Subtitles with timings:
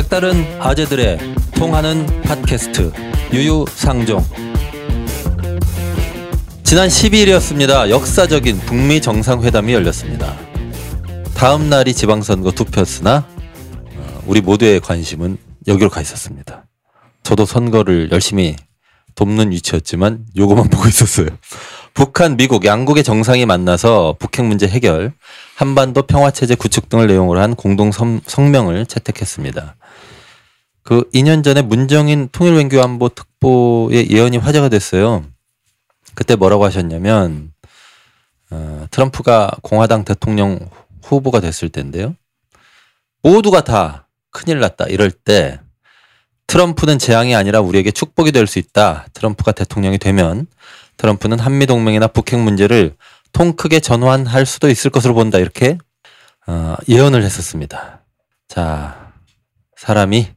[0.00, 1.18] 색다른 아재들의
[1.56, 2.90] 통하는 팟캐스트
[3.34, 4.24] 유유상종
[6.64, 7.90] 지난 12일이었습니다.
[7.90, 10.34] 역사적인 북미 정상회담이 열렸습니다.
[11.34, 13.26] 다음 날이 지방선거 투표였으나
[13.96, 15.36] 어, 우리 모두의 관심은
[15.66, 16.64] 여기로 가 있었습니다.
[17.22, 18.56] 저도 선거를 열심히
[19.16, 21.26] 돕는 위치였지만 요거만 보고 있었어요.
[21.94, 25.12] 북한, 미국 양국의 정상이 만나서 북핵 문제 해결,
[25.54, 29.76] 한반도 평화 체제 구축 등을 내용으로 한 공동 성, 성명을 채택했습니다.
[30.82, 35.24] 그 2년 전에 문정인 통일외교안보 특보의 예언이 화제가 됐어요.
[36.14, 37.52] 그때 뭐라고 하셨냐면
[38.50, 40.58] 어, 트럼프가 공화당 대통령
[41.04, 42.16] 후보가 됐을 때인데요.
[43.22, 45.60] 모두가 다 큰일 났다 이럴 때
[46.46, 49.06] 트럼프는 재앙이 아니라 우리에게 축복이 될 수 있다.
[49.12, 50.46] 트럼프가 대통령이 되면
[51.00, 52.94] 트럼프는 한미 동맹이나 북핵 문제를
[53.32, 55.38] 통 크게 전환할 수도 있을 것으로 본다.
[55.38, 55.78] 이렇게
[56.46, 58.02] 어, 예언을 했었습니다.
[58.48, 59.12] 자,
[59.78, 60.28] 사람이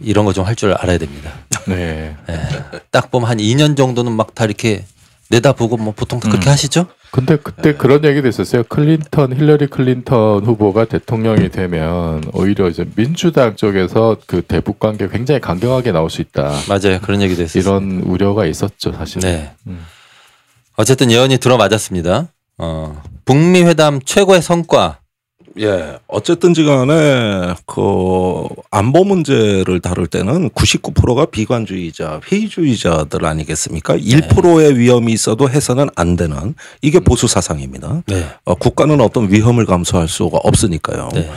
[0.00, 1.32] 이런 거 좀 할 줄 알아야 됩니다.
[1.66, 2.14] 네.
[2.28, 2.48] 예,
[2.90, 4.84] 딱 보면 한 2년 정도는 막 다 이렇게
[5.30, 6.52] 내다보고 뭐 보통 다 그렇게 음.
[6.52, 6.86] 하시죠?
[7.14, 8.64] 근데 그때 그런 얘기도 있었어요.
[8.64, 15.92] 클린턴, 힐러리 클린턴 후보가 대통령이 되면 오히려 이제 민주당 쪽에서 그 대북 관계 굉장히 강경하게
[15.92, 16.50] 나올 수 있다.
[16.68, 16.98] 맞아요.
[17.00, 17.62] 그런 얘기도 했어요.
[17.62, 19.22] 이런 우려가 있었죠, 사실.
[19.22, 19.52] 네.
[19.68, 19.86] 음.
[20.74, 22.26] 어쨌든 예언이 들어맞았습니다.
[22.58, 24.98] 어, 북미 회담 최고의 성과.
[25.60, 33.96] 예, 어쨌든지 간에 그 안보 문제를 다룰 때는 99%가 비관주의자, 회의주의자들 아니겠습니까?
[33.96, 38.02] 1%의 위험이 있어도 해서는 안 되는 이게 보수 사상입니다.
[38.06, 38.26] 네.
[38.44, 41.10] 어, 국가는 어떤 위험을 감수할 수가 없으니까요.
[41.14, 41.30] 네.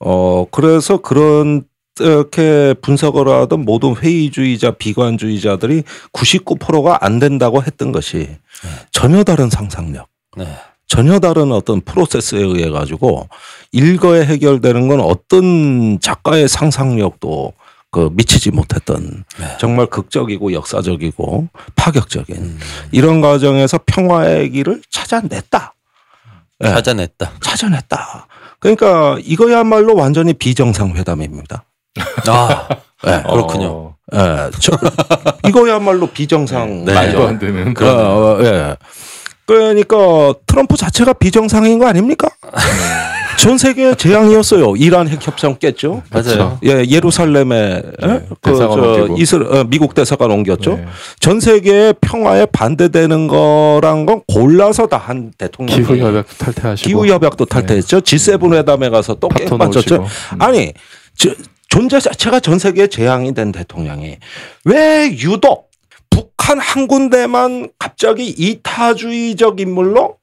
[0.00, 1.64] 어, 그래서 그런
[2.00, 8.28] 이렇게 분석을 하던 모든 회의주의자, 비관주의자들이 99%가 안 된다고 했던 것이
[8.90, 10.08] 전혀 다른 상상력.
[10.92, 10.96] 네.
[10.96, 13.28] 전혀 다른 어떤 프로세스에 의해 가지고
[13.72, 17.54] 일거에 해결되는 건 어떤 작가의 상상력도
[17.90, 19.46] 그 미치지 못했던 네.
[19.58, 22.58] 정말 극적이고 역사적이고 파격적인 음,
[22.90, 25.74] 이런 과정에서 평화의 길을 찾아냈다.
[26.64, 27.32] 예, 찾아냈다.
[27.40, 28.26] 찾아냈다.
[28.60, 31.64] 그러니까 이거야말로 완전히 비정상 회담입니다.
[32.28, 32.68] 아,
[33.06, 33.68] 예, 그렇군요.
[33.68, 34.78] 어, 예, 저-
[35.46, 36.94] 이거야말로 비정상 네.
[36.94, 37.74] 말도 안 되는.
[37.78, 38.76] 어, 어, 예.
[39.46, 42.28] 그러니까 트럼프 자체가 비정상인 거 아닙니까?
[43.38, 44.76] 전 세계 재앙이었어요.
[44.76, 46.02] 이란 핵 협상 깼죠.
[46.10, 46.58] 맞아요.
[46.64, 48.22] 예, 예루살렘에 예?
[48.40, 49.16] 그저 옮기고.
[49.18, 50.76] 이스라 어, 미국 대사관 옮겼죠.
[50.76, 50.86] 네.
[51.18, 55.76] 전 세계의 평화에 반대되는 거란 건 골라서 다 한 대통령.
[55.76, 58.02] 기후 협약 탈퇴하시고 기후 협약도 탈퇴했죠.
[58.02, 59.28] G7 회담에 가서 또.
[59.50, 59.96] 놓으시고.
[59.96, 60.06] 음.
[60.42, 60.72] 아니
[61.16, 61.30] 저,
[61.68, 64.18] 존재 자체가 전 세계에 재앙이 된 대통령이
[64.66, 65.71] 왜 유독
[66.12, 70.16] 북한 한 군데만 갑자기 이타주의적 인물로.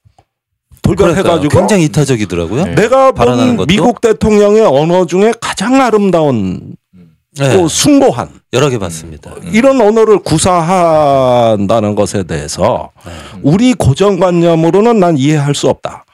[0.81, 2.66] 돌변해가지고 굉장히 이타적이더라고요.
[2.66, 2.75] 네.
[2.75, 3.66] 내가 본?
[3.67, 6.75] 미국 대통령의 언어 중에 가장 아름다운
[7.38, 7.53] 네.
[7.53, 9.31] 또 숭고한 여러 개 봤습니다.
[9.51, 13.11] 이런 언어를 구사한다는 것에 대해서 네.
[13.41, 16.06] 우리 고정관념으로는 난 이해할 수 없다.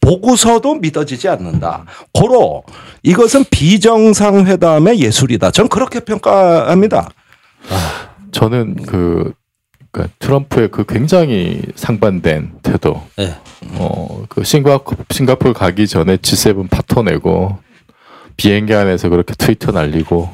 [0.00, 1.84] 보고서도 믿어지지 않는다.
[2.12, 2.64] 고로
[3.02, 5.50] 이것은 비정상회담의 예술이다.
[5.50, 7.08] 전 그렇게 평가합니다.
[8.32, 9.32] 저는 그
[9.92, 13.02] 그러니까 트럼프의 그 굉장히 상반된 태도.
[13.16, 13.36] 네.
[13.74, 17.58] 어, 그 싱가포, 싱가포르 가기 전에 G7 파토 내고
[18.36, 20.30] 비행기 안에서 그렇게 트위터 날리고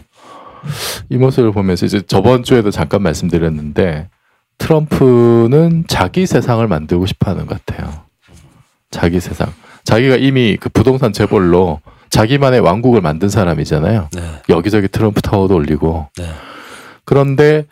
[1.10, 4.08] 이 모습을 보면서 이제 저번 주에도 잠깐 말씀드렸는데
[4.58, 8.02] 트럼프는 자기 세상을 만들고 싶어 하는 것 같아요.
[8.90, 9.52] 자기 세상.
[9.84, 11.80] 자기가 이미 그 부동산 재벌로
[12.10, 14.08] 자기만의 왕국을 만든 사람이잖아요.
[14.12, 14.22] 네.
[14.48, 16.08] 여기저기 트럼프 타워도 올리고.
[16.16, 16.24] 네.
[17.04, 17.66] 그런데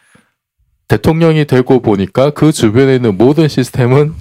[0.88, 4.14] 대통령이 되고 보니까 그 주변에 있는 모든 시스템은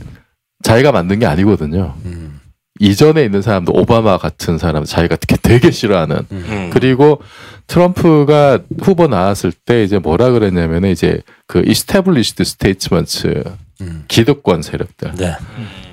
[0.63, 1.95] 자기가 만든 게 아니거든요.
[2.05, 2.39] 음,
[2.79, 6.69] 이전에 있는 사람도 오바마 같은 사람 자기가 특히 되게 싫어하는 음.
[6.73, 7.21] 그리고
[7.67, 13.43] 트럼프가 후보 나왔을 때 이제 뭐라 그랬냐면은 이제 그 established statement
[13.81, 14.05] 음.
[14.07, 15.35] 기득권 세력들 네.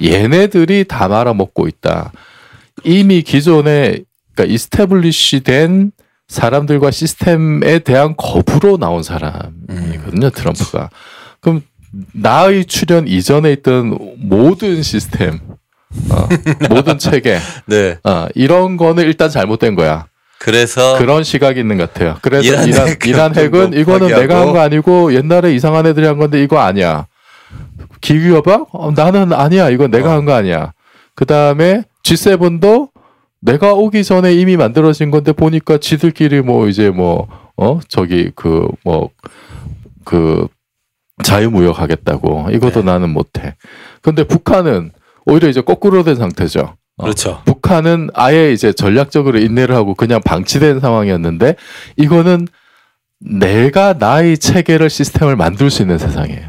[0.03, 2.12] 얘네들이 다 말아먹고 있다.
[2.85, 3.99] 이미 기존에
[4.35, 5.93] 그러니까 이스태블리시 된
[6.29, 10.91] 사람들과 시스템에 대한 거부로 나온 사람이거든요, 트럼프가.
[11.41, 11.63] 그럼
[12.13, 15.41] 나의 출연 이전에 있던 모든 시스템,
[16.11, 16.29] 어,
[16.71, 17.99] 모든 체계, 네.
[18.05, 20.07] 어, 이런 거는 일단 잘못된 거야.
[20.39, 22.17] 그래서 그런 시각이 있는 것 같아요.
[22.23, 24.21] 그래서 이란 이란, 핵은 이란 핵은 좀 이거는 파기하고.
[24.23, 27.07] 내가 한 거 아니고 옛날에 이상한 애들이 한 건데 이거 아니야.
[28.01, 28.69] 기후 협약?
[28.73, 29.69] 어, 나는 아니야.
[29.71, 30.13] 이건 내가 어.
[30.15, 30.73] 한거 아니야.
[31.15, 32.89] 그 다음에 G7도
[33.43, 39.11] 내가 오기 전에 이미 만들어진 건데 보니까 지들끼리 뭐 이제 뭐, 어, 저기 그 뭐,
[40.05, 40.47] 그
[41.23, 42.49] 자유무역 하겠다고.
[42.53, 42.87] 이것도 네.
[42.93, 43.56] 나는 못해.
[44.00, 44.93] 근데 북한은
[45.27, 46.77] 오히려 이제 거꾸로 된 상태죠.
[47.00, 47.43] 그렇죠.
[47.44, 51.56] 북한은 아예 이제 전략적으로 인내를 하고 그냥 방치된 상황이었는데
[51.97, 52.47] 이거는
[53.19, 56.49] 내가 나의 체계를 시스템을 만들 수 있는 세상이에요.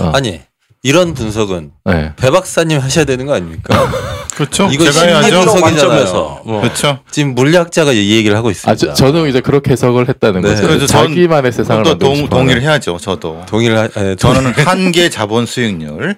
[0.00, 0.12] 어.
[0.14, 0.40] 아니
[0.86, 2.12] 이런 분석은 네.
[2.16, 3.90] 배 박사님 하셔야 되는 거 아닙니까?
[4.36, 4.68] 그렇죠.
[4.70, 5.28] 이거 제가 해야죠.
[5.28, 5.88] 심리 분석이잖아요.
[5.88, 6.42] 관점에서.
[6.44, 7.00] 뭐 그렇죠.
[7.10, 8.70] 지금 물리학자가 이 얘기를 하고 있습니다.
[8.70, 10.48] 아, 저, 저는 이제 그렇게 해석을 했다는 네.
[10.50, 10.62] 거죠.
[10.66, 12.62] 그래서 전- 자기만의 세상을 또 만들고 동, 싶어 동의를.
[12.62, 12.98] 해야죠.
[13.00, 13.42] 저도.
[13.46, 16.16] 동의를 하, 에, 저는 한계 자본 수익률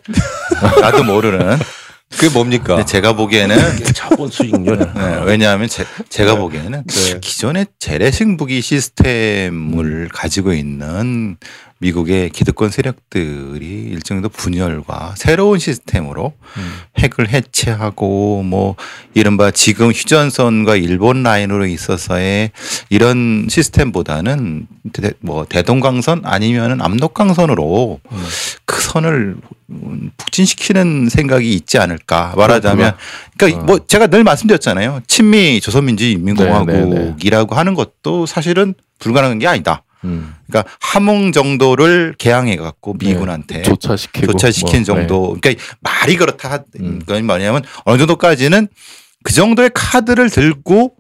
[0.82, 1.59] 나도 모르는.
[2.11, 2.65] 그게 뭡니까?
[2.76, 3.56] 근데 제가 보기에는
[3.94, 4.79] 자본 수익률.
[4.79, 7.19] 네, 왜냐하면 제, 제가 보기에는 네.
[7.20, 11.37] 기존의 재래식 무기 시스템을 가지고 있는
[11.81, 16.33] 미국의 기득권 세력들이 일정 정도 분열과 새로운 시스템으로
[16.99, 18.75] 핵을 해체하고 뭐
[19.15, 22.51] 이른바 지금 휴전선과 일본 라인으로 있어서의
[22.89, 28.01] 이런 시스템보다는 대, 뭐 대동강선 아니면은 압록강선으로
[28.65, 29.37] 그 선을
[29.71, 32.97] 음, 북진시키는 생각이 있지 않을까 말하자면
[33.37, 33.65] 그러니까 어.
[33.65, 35.03] 뭐 제가 늘 말씀드렸잖아요.
[35.07, 39.85] 친미 조선민주인민공화국이라고 하는 것도 사실은 불가능한 게 아니다.
[40.05, 40.35] 음.
[40.47, 45.37] 그러니까 함흥 정도를 개항해 갖고 미군한테 조차시키고 조차시킨 뭐, 정도.
[45.41, 46.50] 그러니까 말이 그렇다.
[46.50, 47.00] 하- 음.
[47.00, 48.69] 그건 뭐냐면 어느 정도까지는
[49.25, 50.95] 그 정도의 카드를 들고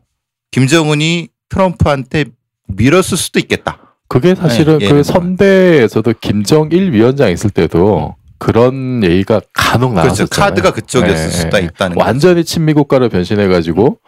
[0.50, 2.26] 김정은이 트럼프한테
[2.66, 3.96] 밀었을 수도 있겠다.
[4.08, 10.06] 그게 사실은 네, 그 선대에서도 김정일 위원장 있을 때도 그런 얘기가 간혹 그렇죠.
[10.06, 10.48] 나왔었잖아요.
[10.50, 11.62] 카드가 그쪽이었을 예, 수도 예.
[11.64, 11.96] 있다는.
[11.98, 13.98] 완전히 친미 국가로 변신해 가지고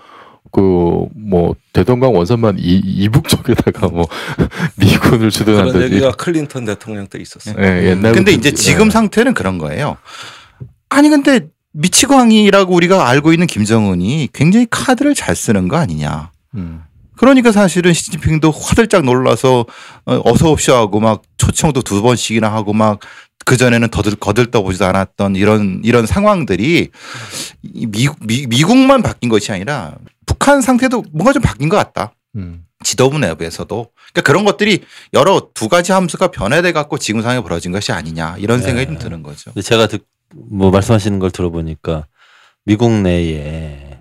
[0.50, 1.00] 그
[1.30, 4.06] 뭐 대동강 원선만 이, 이북 쪽에다가 뭐
[4.76, 7.54] 미군을 그런 주둔한다든지 얘기가 클린턴 대통령 때 있었어요.
[7.58, 9.96] 예, 옛날 근데 이제 지금 상태는 그런 거예요.
[10.88, 16.32] 아니 근데 미치광이라고 우리가 알고 있는 김정은이 굉장히 카드를 잘 쓰는 거 아니냐.
[16.56, 16.82] 음.
[17.16, 19.66] 그러니까 사실은 시진핑도 화들짝 놀라서
[20.06, 22.98] 어, 어서 옵쇼 하고 막 초청도 두 번씩이나 하고 막
[23.44, 26.88] 그전에는 더들 거들떠 보지도 않았던 이런 이런 상황들이
[27.62, 29.94] 이 미국 미, 미국만 바뀐 것이 아니라
[30.40, 32.14] 북한 상태도 뭔가 좀 바뀐 것 같다.
[32.34, 32.64] 음.
[32.82, 34.80] 지도부 내부에서도 그러니까 그런 것들이
[35.12, 39.22] 여러 두 가지 함수가 변화돼 갖고 지금 상황에 벌어진 것이 아니냐 이런 생각이 좀 드는
[39.22, 39.52] 거죠.
[39.62, 42.06] 제가 듣, 뭐 말씀하시는 걸 들어보니까
[42.64, 43.98] 미국 내에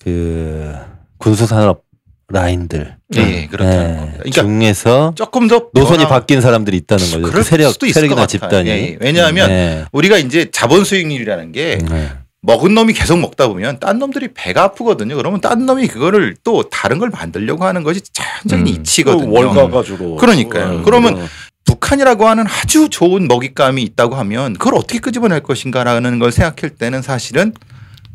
[0.00, 0.74] 그
[1.18, 1.84] 군수산업
[2.30, 4.18] 라인들 예, 예, 그렇다는 네, 겁니다.
[4.18, 7.32] 그러니까 중에서 조금 더 노선이 변화- 바뀐 사람들이 있다는 거죠.
[7.32, 8.26] 그 세력, 수도 있을 세력이나.
[8.26, 8.68] 집단이.
[8.68, 8.98] 예, 예.
[9.00, 9.84] 왜냐하면 네.
[9.92, 12.10] 우리가 이제 자본 수익률이라는 게 네.
[12.48, 15.16] 먹은 놈이 계속 먹다 보면 딴 놈들이 배가 아프거든요.
[15.16, 18.66] 그러면 딴 놈이 그거를 또 다른 걸 만들려고 하는 것이 자연적인 음.
[18.66, 19.30] 이치거든요.
[19.30, 20.16] 월가가 주로.
[20.16, 20.78] 그러니까요.
[20.78, 21.26] 어, 그러면 어.
[21.66, 27.52] 북한이라고 하는 아주 좋은 먹잇감이 있다고 하면 그걸 어떻게 끄집어낼 것인가라는 걸 생각할 때는 사실은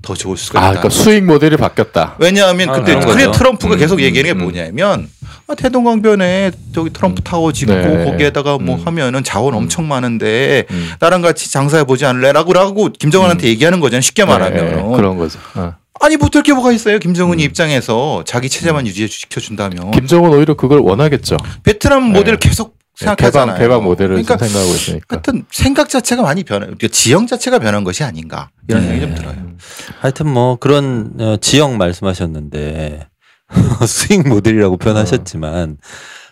[0.04, 0.82] 더 좋을 수가 아, 있다.
[0.82, 2.16] 그러니까 수익 모델이 바뀌었다.
[2.20, 3.32] 왜냐하면 아, 그때 그래.
[3.32, 4.44] 트럼프가 음, 계속 음, 얘기하는 게 음.
[4.44, 5.10] 뭐냐면
[5.48, 8.06] 아, 태동강변에 저기 트럼프 타워 짓고 네.
[8.06, 8.82] 거기에다가 뭐 음.
[8.86, 10.92] 하면은 자원 엄청 많은데 음.
[11.00, 14.02] 나랑 같이 장사해 보지 않을래라고 라고 김정은한테 얘기하는 거잖아요.
[14.02, 15.40] 쉽게 말하면 네, 그런 거죠.
[15.56, 15.74] 어.
[16.02, 17.00] 아니 못할 게 뭐가 있어요?
[17.00, 17.46] 김정은이 음.
[17.46, 21.38] 입장에서 자기 체제만 유지해 시켜 준다면 김정은 오히려 그걸 원하겠죠.
[21.64, 22.20] 베트남 네.
[22.20, 23.56] 모델 계속 생각하잖아요.
[23.56, 25.06] 개방 개방 모델을 그러니까 생각하고 있으니까.
[25.10, 26.66] 하여튼 생각 자체가 많이 변해.
[26.66, 28.90] 그러니까 지형 자체가 변한 것이 아닌가 이런 네.
[28.90, 29.56] 생각이 좀 들어요.
[30.00, 33.08] 하여튼 뭐 그런 어, 지역 말씀하셨는데
[33.88, 35.78] 수익 모델이라고 표현하셨지만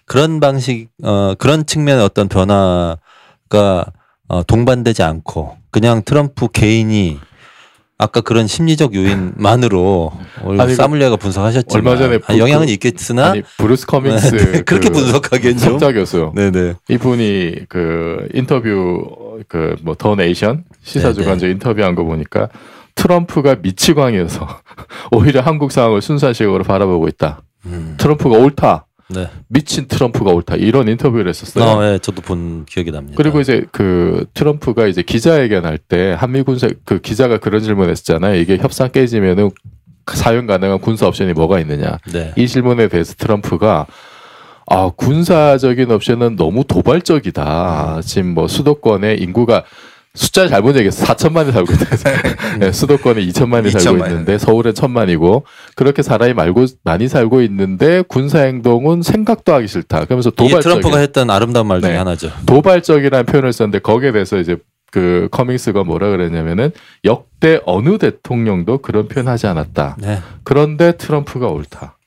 [0.06, 3.86] 그런 방식 어 그런 측면의 어떤 변화가
[4.28, 7.20] 어, 동반되지 않고 그냥 트럼프 개인이
[8.02, 10.12] 아까 그런 심리적 요인만으로
[10.58, 13.28] 아니, 사물리아가 분석하셨지만 얼마 전에 아, 영향은 있겠으나?
[13.30, 16.74] 아니 브루스 커밍스 네, 그렇게 그 분석하기엔 좀 교수 네네.
[16.90, 22.50] 이분이 그 인터뷰 그 뭐 The Nation 시사 네, 주간지 인터뷰한 거 보니까
[22.96, 24.48] 트럼프가 미치광이어서
[25.12, 27.42] 오히려 한국 상황을 순수한 시각으로 바라보고 있다.
[27.68, 28.88] 음, 트럼프가 옳다.
[29.14, 29.30] 네.
[29.48, 30.56] 미친 트럼프가 옳다.
[30.56, 31.64] 이런 인터뷰를 했었어요.
[31.64, 33.16] 어, 예, 저도 본 기억이 납니다.
[33.18, 38.36] 그리고 이제 그 트럼프가 이제 기자회견할 때 한미 군사 그 기자가 그런 질문했었잖아요.
[38.40, 39.52] 이게 협상 깨지면은
[40.14, 41.98] 사용 가능한 군사 옵션이 뭐가 있느냐.
[42.12, 42.34] 네.
[42.36, 43.88] 이 질문에 대해서 트럼프가
[44.68, 48.02] 아 군사적인 옵션은 너무 도발적이다.
[48.04, 49.64] 지금 뭐 수도권에 인구가
[50.14, 51.06] 숫자 잘못 얘기했어.
[51.06, 52.58] 4천만이 살고 있다.
[52.60, 54.10] 네, 수도권에 2천만이 살고 2천만.
[54.10, 60.06] 있는데 서울엔 천만이고 그렇게 사람이 말고 많이 살고 있는데 군사 행동은 생각도 하기 싫다.
[60.06, 61.98] 그러면서 이게 도발적인 트럼프가 했던 아름다운 말 중에 네.
[61.98, 62.30] 하나죠.
[62.46, 64.58] 도발적이라는 표현을 썼는데 거기에 대해서 이제
[64.92, 66.72] 그 커밍스가 뭐라 그랬냐면은
[67.06, 69.96] 역대 어느 대통령도 그런 표현하지 않았다.
[70.00, 70.20] 네.
[70.44, 71.98] 그런데 트럼프가 옳다.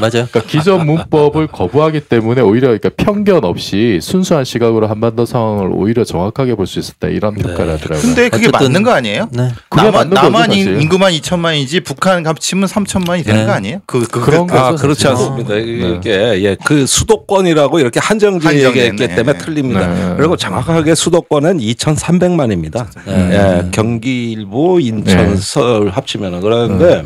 [0.00, 0.26] 맞아요.
[0.30, 6.54] 그러니까 기존 문법을 거부하기 때문에 오히려 그러니까 편견 없이 순수한 시각으로 한반도 상황을 오히려 정확하게
[6.54, 7.42] 볼 수 있었다 이런 네.
[7.42, 8.00] 평가를 하더라고요.
[8.00, 9.28] 근데 그게 어쨌든- 맞는 거 아니에요?
[9.32, 9.48] 네.
[9.68, 10.80] 그게 남한, 맞는 거죠, 남한 인-.
[10.80, 13.46] 인구만 2천만이지 북한 합치면 3천만이 되는 네.
[13.46, 13.80] 거 아니에요?
[13.86, 15.08] 그, 그 그런 그, 거죠, 아, 그렇지.
[15.08, 15.54] 않습니다.
[15.54, 15.60] 네.
[15.62, 16.10] 이게
[16.44, 18.64] 예, 그 수도권이라고 이렇게 한정됐네.
[18.64, 19.86] 얘기했기 때문에 틀립니다.
[19.86, 20.14] 네.
[20.16, 22.86] 그리고 정확하게 수도권은 2,300만입니다.
[23.06, 23.30] 네.
[23.64, 25.36] 예, 경기 일부, 인천, 네.
[25.36, 27.02] 서울 합치면은 그러는데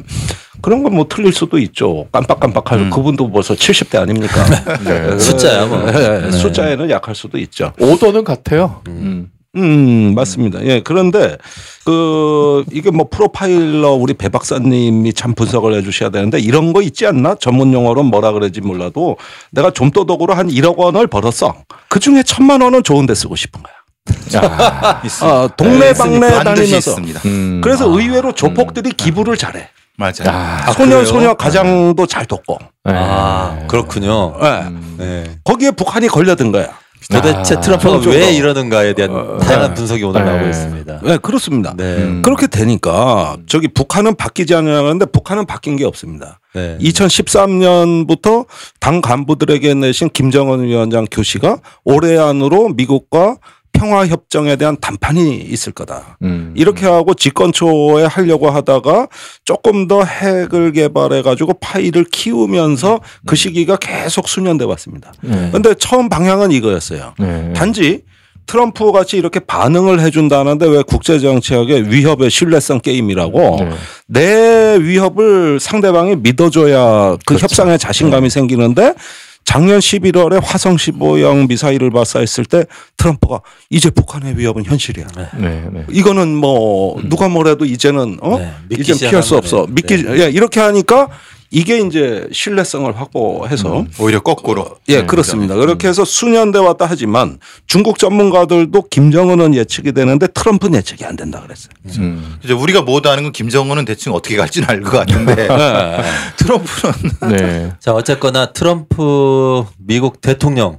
[0.64, 2.06] 그런 건 뭐 틀릴 수도 있죠.
[2.12, 4.44] 깜빡깜빡하고 그분도 벌써 70대 아닙니까?
[4.84, 5.18] 네.
[5.18, 5.86] 숫자야, 뭐.
[5.88, 6.30] 예, 네.
[6.30, 7.72] 숫자에는 약할 수도 있죠.
[7.80, 8.80] 오도는 같아요.
[8.88, 9.30] 음.
[9.56, 10.64] 음, 맞습니다.
[10.64, 11.36] 예, 그런데
[11.84, 17.06] 그 이게 뭐 프로파일러 우리 배 박사님이 참 분석을 해 주셔야 되는데 이런 거 있지
[17.06, 17.34] 않나?
[17.40, 19.16] 전문 용어로 뭐라 그러지 몰라도
[19.50, 21.54] 내가 좀도덕으로 한 1억 원을 벌었어.
[21.88, 24.40] 그 중에 천만 원은 좋은 데 쓰고 싶은 거야.
[24.42, 25.02] 아.
[25.20, 26.90] 아, 동네 방네 반드시 다니면서.
[26.90, 27.20] 있습니다.
[27.26, 27.60] 음.
[27.62, 29.68] 그래서 의외로 조폭들이 기부를 잘해.
[29.96, 30.26] 맞아요.
[30.26, 31.04] 아, 소년 그래요?
[31.04, 32.58] 소녀 가장도 잘 돕고.
[32.84, 32.92] 네.
[32.94, 34.34] 아, 그렇군요.
[34.42, 34.46] 예.
[34.66, 34.94] 음.
[34.98, 35.24] 네.
[35.44, 36.68] 거기에 북한이 걸려든 거야.
[37.10, 38.32] 도대체 아, 트럼프가 그런 왜.
[38.32, 39.74] 이러는가에 대한 어, 다양한 네.
[39.74, 40.30] 분석이 오늘 네.
[40.30, 41.00] 나오고 있습니다.
[41.02, 41.74] 네, 그렇습니다.
[41.76, 41.96] 네.
[41.98, 42.22] 음.
[42.22, 46.40] 그렇게 되니까 저기 북한은 바뀌지 않냐는데 북한은 바뀐 게 없습니다.
[46.54, 46.78] 네.
[46.80, 48.46] 2013년부터
[48.80, 53.36] 당 간부들에게 내신 김정은 위원장 교시가 올해 안으로 미국과
[53.84, 56.16] 평화 협정에 대한 담판이 있을 거다.
[56.22, 56.54] 음.
[56.56, 59.08] 이렇게 하고 집권 초에 하려고 하다가
[59.44, 65.12] 조금 더 핵을 개발해 가지고 파일을 키우면서 그 시기가 계속 수년돼 왔습니다.
[65.20, 65.50] 네.
[65.52, 67.12] 근데 처음 방향은 이거였어요.
[67.18, 67.52] 네.
[67.52, 68.04] 단지
[68.46, 73.70] 트럼프 같이 이렇게 반응을 해준다는데 왜 국제 정치학의 위협의 신뢰성 게임이라고 네.
[74.06, 77.44] 내 위협을 상대방이 믿어줘야 그 그렇죠.
[77.44, 78.94] 협상에 자신감이 생기는데
[79.44, 82.64] 작년 11월에 화성 15형 미사일을 발사했을 때
[82.96, 85.06] 트럼프가 이제 북한의 위협은 현실이야.
[85.38, 85.68] 네.
[85.72, 85.84] 네.
[85.90, 89.66] 이거는 뭐 누가 뭐래도 이제는 어 네, 믿기 이제 피할 수 없어.
[89.68, 90.24] 믿기 네.
[90.24, 91.08] 예, 이렇게 하니까
[91.54, 94.76] 이게 이제 신뢰성을 확보해서 오히려 거꾸로.
[94.88, 95.54] 예, 네, 그렇습니다.
[95.54, 101.40] 그렇게 해서 수년 돼 왔다 하지만 중국 전문가들도 김정은은 예측이 되는데 트럼프는 예측이 안 된다
[101.40, 101.72] 그랬어요.
[101.98, 102.38] 음.
[102.42, 105.46] 이제 우리가 못 아는 건 김정은은 대충 어떻게 갈지는 알 것 같은데 네.
[106.38, 107.72] 트럼프는 네.
[107.78, 110.74] 자, 어쨌거나 트럼프 미국 대통령이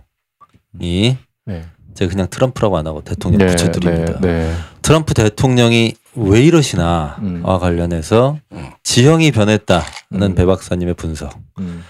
[0.74, 1.66] 네.
[1.94, 3.46] 제가 그냥 트럼프라고 안 하고 대통령 네.
[3.46, 4.20] 붙여드립니다.
[4.20, 4.28] 네.
[4.28, 4.54] 네.
[4.82, 7.44] 트럼프 대통령이 왜 이러시나와 음.
[7.44, 8.38] 관련해서
[8.84, 9.84] 지형이 변했다는
[10.22, 10.36] 음.
[10.36, 11.38] 배 박사님의 분석.
[11.60, 11.84] 음.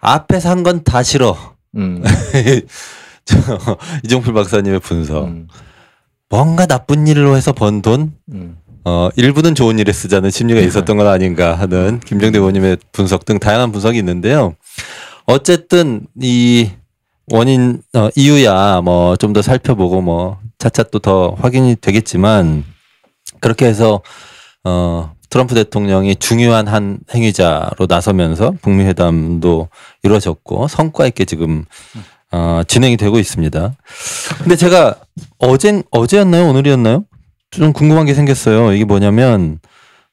[0.00, 1.36] 앞에서 한건다 싫어.
[1.76, 2.02] 음.
[3.24, 3.36] 저,
[4.04, 5.24] 이종필 박사님의 분석.
[5.24, 5.48] 음.
[6.28, 8.56] 뭔가 나쁜 일로 해서 번 돈, 음.
[8.84, 13.72] 어, 일부는 좋은 일에 쓰자는 심리가 있었던 건 아닌가 하는 김정대 의원님의 분석 등 다양한
[13.72, 14.54] 분석이 있는데요.
[15.26, 16.70] 어쨌든 이
[17.32, 22.62] 원인 어, 이유야 뭐 좀 더 살펴보고 뭐 차차 또 더 확인이 되겠지만
[23.40, 24.02] 그렇게 해서
[24.64, 29.68] 어 트럼프 대통령이 중요한 한 행위자로 나서면서 북미 회담도
[30.02, 31.64] 이루어졌고 성과 있게 지금
[32.32, 33.74] 어 진행이 되고 있습니다.
[34.38, 34.96] 근데 제가
[35.38, 37.04] 어제 어제였나요 오늘이었나요?
[37.50, 38.72] 좀 궁금한 게 생겼어요.
[38.72, 39.58] 이게 뭐냐면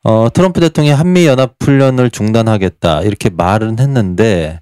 [0.04, 4.60] 어 트럼프 대통령이 한미 연합 훈련을 중단하겠다 이렇게 말은 했는데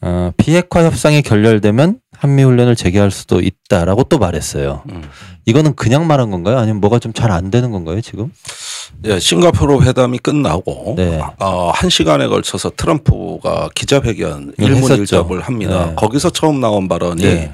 [0.00, 4.82] 어 비핵화 협상이 결렬되면 한미 훈련을 재개할 수도 있다라고 또 말했어요.
[4.90, 5.02] 음.
[5.44, 6.58] 이거는 그냥 말한 건가요?
[6.58, 8.32] 아니면 뭐가 좀 잘 안 되는 건가요, 지금?
[9.04, 11.20] 예, 싱가포르 회담이 끝나고 네.
[11.38, 14.90] 어, 한 시간에 걸쳐서 트럼프가 기자회견 네, 일문.
[14.92, 15.86] 일답을 합니다.
[15.86, 15.94] 네.
[15.96, 17.52] 거기서 처음 나온 발언이 네.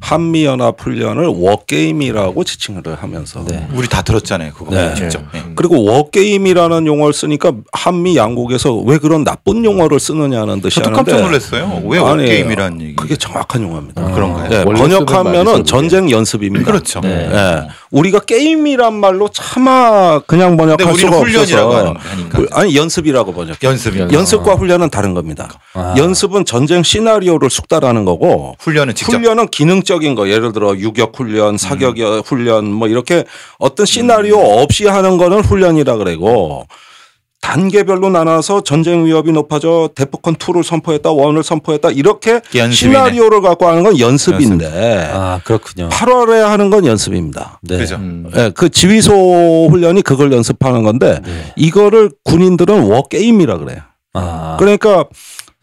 [0.00, 3.66] 한미 연합 훈련을 워게임이라고 지칭을 하면서 네.
[3.74, 4.52] 우리 다 들었잖아요.
[4.54, 4.94] 그거 네.
[4.94, 5.20] 직접.
[5.32, 5.40] 네.
[5.40, 5.52] 네.
[5.54, 11.82] 그리고 워게임이라는 용어를 쓰니까 한미 양국에서 왜 그런 나쁜 용어를 쓰느냐는 듯이 저도 깜짝 놀랐어요.
[11.84, 12.28] 왜 아니에요.
[12.28, 12.96] 게임이라는 얘기?
[12.96, 14.02] 그게 정확한 용어입니다.
[14.02, 14.48] 아, 그런가요?
[14.48, 15.64] 네, 번역하면은.
[15.64, 16.64] 전쟁 연습입니다.
[16.64, 17.00] 그렇죠.
[17.00, 17.28] 네.
[17.32, 17.68] 예.
[17.90, 21.94] 우리가 게임이란 말로 차마 그냥 번역할 수가 훈련이라고 없어서.
[22.30, 23.56] 그- 아니 연습이라고 번역.
[23.62, 23.96] 연습.
[24.12, 25.48] 연습과 훈련은 다른 겁니다.
[25.74, 25.94] 아.
[25.96, 31.58] 연습은 전쟁 시나리오를 숙달하는 거고 훈련은 직접 훈련은 기능 적인 거 예를 들어 유격 훈련,
[31.58, 32.22] 사격 음.
[32.24, 33.24] 훈련 뭐 이렇게
[33.58, 36.64] 어떤 시나리오 없이 하는 거는 훈련이라 그러고
[37.40, 42.72] 단계별로 나눠서 전쟁 위협이 높아져 데프콘 2를 선포했다, 원을 선포했다 이렇게 연습이네.
[42.72, 45.88] 시나리오를 갖고 하는 건 연습인데 아, 그렇군요.
[45.88, 47.58] 8월에 하는 건 연습입니다.
[47.62, 47.78] 네.
[47.78, 47.96] 그죠.
[47.96, 48.30] 음.
[48.36, 51.52] 예, 그 지휘소 훈련이 그걸 연습하는 건데 네.
[51.56, 53.78] 이거를 군인들은 워 게임이라 그래요.
[54.12, 55.04] 아, 그러니까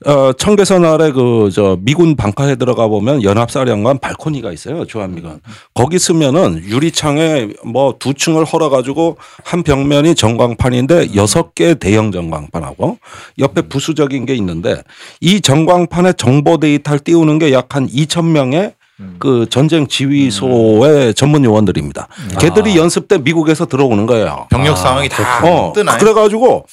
[0.06, 5.39] 어, 청계선 아래 그 저 미군 방카에 들어가 보면 연합사령관 발코니가 있어요 주한미군
[5.74, 13.00] 거기 쓰면은 유리창에 뭐 두 층을 헐어 가지고 한 벽면이 전광판인데 여섯 개 대형 전광판하고
[13.39, 14.84] 옆에 부수적인 게 있는데
[15.20, 18.74] 이 전광판에 정보 데이터를 띄우는 게 약 한 2천 명의
[19.20, 22.08] 그 전쟁 지휘소의 전문 요원들입니다.
[22.39, 22.75] 걔들이 아.
[22.77, 24.48] 연습 때 미국에서 들어오는 거예요.
[24.50, 25.98] 병력 아, 상황이 다 어, 뜨나요?
[26.00, 26.66] 그래가지고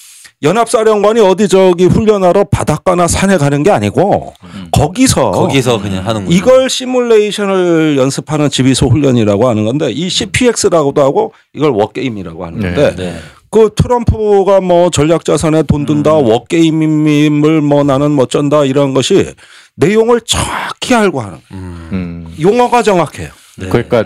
[0.45, 4.35] 연합사령관이 어디 저기 훈련하러 바닷가나 산에 가는 게 아니고
[4.71, 6.37] 거기서 거기서 그냥 하는 거죠.
[6.37, 12.75] 이걸 시뮬레이션을 연습하는 지비소 훈련이라고 하는 건데 이 CPX라고도 하고 이걸 워게임이라고 하는 네.
[12.75, 13.17] 건데 네.
[13.51, 19.33] 그 트럼프가 뭐 전략 자산에 돈 든다, 워게임을 뭐 나는 뭐 쩐다 이런 것이
[19.77, 21.45] 내용을 정확히 알고 하는 거예요.
[21.53, 21.89] 음.
[21.93, 22.35] 음.
[22.41, 23.31] 용어가 정확해요.
[23.59, 23.69] 네.
[23.69, 24.05] 그러니까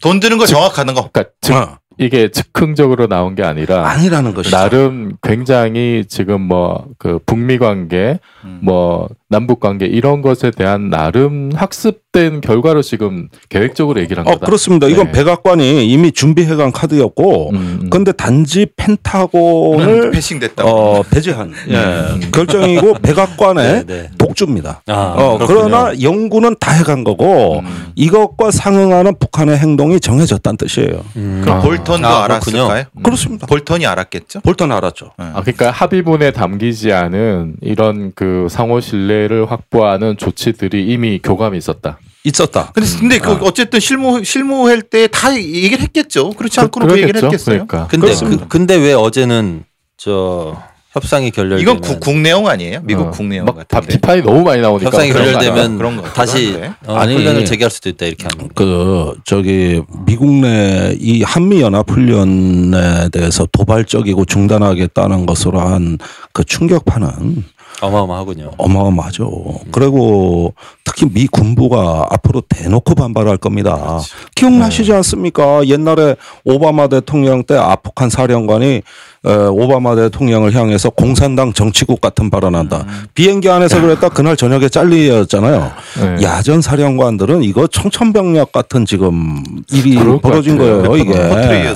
[0.00, 1.10] 돈 드는 거 정확하는 거.
[1.12, 4.56] 그러니까 즉, 어, 이게 즉흥적으로 나온 게 아니라 아니라는 것이죠.
[4.56, 8.58] 나름 굉장히 지금 뭐 그 북미 관계, 음.
[8.62, 14.46] 뭐 남북 관계 이런 것에 대한 나름 학습된 결과로 지금 계획적으로 얘기를 한 어, 거다.
[14.46, 14.86] 그렇습니다.
[14.86, 15.12] 이건 네.
[15.12, 17.90] 백악관이 이미 준비해간 카드였고, 음, 음.
[17.90, 20.64] 근데 단지 펜타곤을 오늘 패싱됐다.
[20.64, 22.30] 어, 배제한 예, 음.
[22.32, 24.10] 결정이고 백악관의 네, 네.
[24.16, 24.82] 독주입니다.
[24.86, 25.46] 아, 어, 그렇군요.
[25.68, 27.92] 그러나 연구는 다 해간 거고 음.
[27.96, 31.04] 이것과 상응하는 북한의 행동이 정해졌다는 뜻이에요.
[31.16, 31.40] 음.
[31.44, 31.60] 그럼 아.
[31.60, 32.84] 볼턴도 아, 알았을까요?
[32.96, 33.02] 음.
[33.02, 33.46] 그렇습니다.
[33.46, 34.40] 볼턴이 알았겠죠.
[34.40, 35.12] 볼턴 알았죠.
[35.18, 35.24] 네.
[35.34, 41.98] 아, 그러니까 합의문에 담기지 않은 이런 그 상호 신뢰 를 확보하는 조치들이 이미 교감이 있었다.
[42.24, 42.70] 있었다.
[42.74, 43.38] 근데 근데 그 아.
[43.42, 46.30] 어쨌든 실무 실무할 때 다 얘기를 했겠죠.
[46.30, 47.26] 그렇지 않고는 그, 얘기를 그러겠죠?
[47.52, 47.66] 했겠어요.
[47.66, 47.86] 그러니까.
[47.88, 48.14] 근데.
[48.14, 49.64] 그, 근데 왜 어제는
[49.96, 50.60] 저
[50.92, 52.80] 협상이 결렬되면 이건 국, 국 내용 아니에요?
[52.82, 53.94] 미국 어, 국 내용 막 같은데.
[53.94, 56.58] 비판이 너무 많이 나오니까 협상이 결렬되면 그런 거 다시.
[56.86, 57.14] 어, 아니.
[57.14, 58.54] 훈련을 재개할 수도 있다 이렇게 하는 거.
[58.54, 65.98] 그 저기 미국 내 이 한미 연합 훈련에 대해서 도발적이고 중단하겠다는 것으로 한
[66.32, 67.44] 그 충격파는
[67.80, 68.52] 어마어마하군요.
[68.56, 69.30] 어마어마하죠.
[69.70, 70.54] 그리고
[70.84, 74.00] 특히 미 군부가 앞으로 대놓고 반발할 겁니다.
[74.34, 75.66] 기억나시지 않습니까?
[75.66, 78.82] 옛날에 오바마 대통령 때 아프간 사령관이
[79.26, 82.86] 에, 오바마 대통령을 향해서 공산당 정치국 같은 발언한다.
[83.14, 85.72] 비행기 안에서 그랬다 그날 저녁에 잘리였잖아요.
[86.00, 86.22] 네.
[86.24, 89.42] 야전 사령관들은 이거 청천벽력 같은 지금
[89.72, 90.82] 일이 벌어진 같아요.
[90.82, 90.96] 거예요.
[90.96, 91.74] 이게.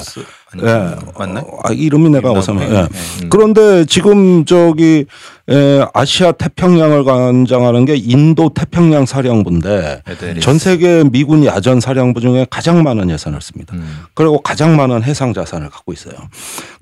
[0.53, 0.97] 아니, 예.
[1.19, 1.47] 맞나요?
[1.65, 2.69] 아, 이름이 내가 어서 네.
[2.69, 2.83] 예.
[2.83, 2.89] 네.
[3.31, 5.07] 그런데 지금 저기
[5.49, 10.03] 에, 아시아 태평양을 관장하는 게 인도 태평양 사령부인데.
[10.41, 13.75] 전 세계 미군 야전 사령부 중에 가장 많은 예산을 씁니다.
[13.75, 14.05] 음.
[14.15, 16.15] 그리고 가장 많은 해상 자산을 갖고 있어요.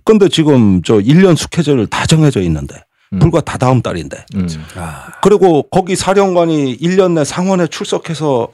[0.05, 2.75] 근데 지금 저 1년 스케줄을 다 정해져 있는데
[3.13, 3.19] 음.
[3.19, 4.49] 불과 다 다음 달인데 음.
[5.23, 8.49] 그리고 거기 사령관이 1년 내 상원에 출석해서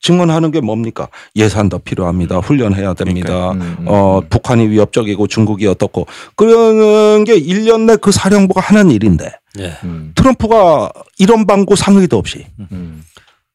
[0.00, 1.08] 증언하는 게 뭡니까?
[1.36, 2.38] 예산도 필요합니다.
[2.38, 3.28] 훈련해야 됩니다.
[3.28, 4.28] 그러니까, 음, 음, 어, 음.
[4.28, 9.76] 북한이 위협적이고 중국이 어떻고 그러는 게 1년 내 그 사령부가 하는 일인데 예.
[9.84, 10.12] 음.
[10.14, 13.02] 트럼프가 이런 방구 상의도 없이 음.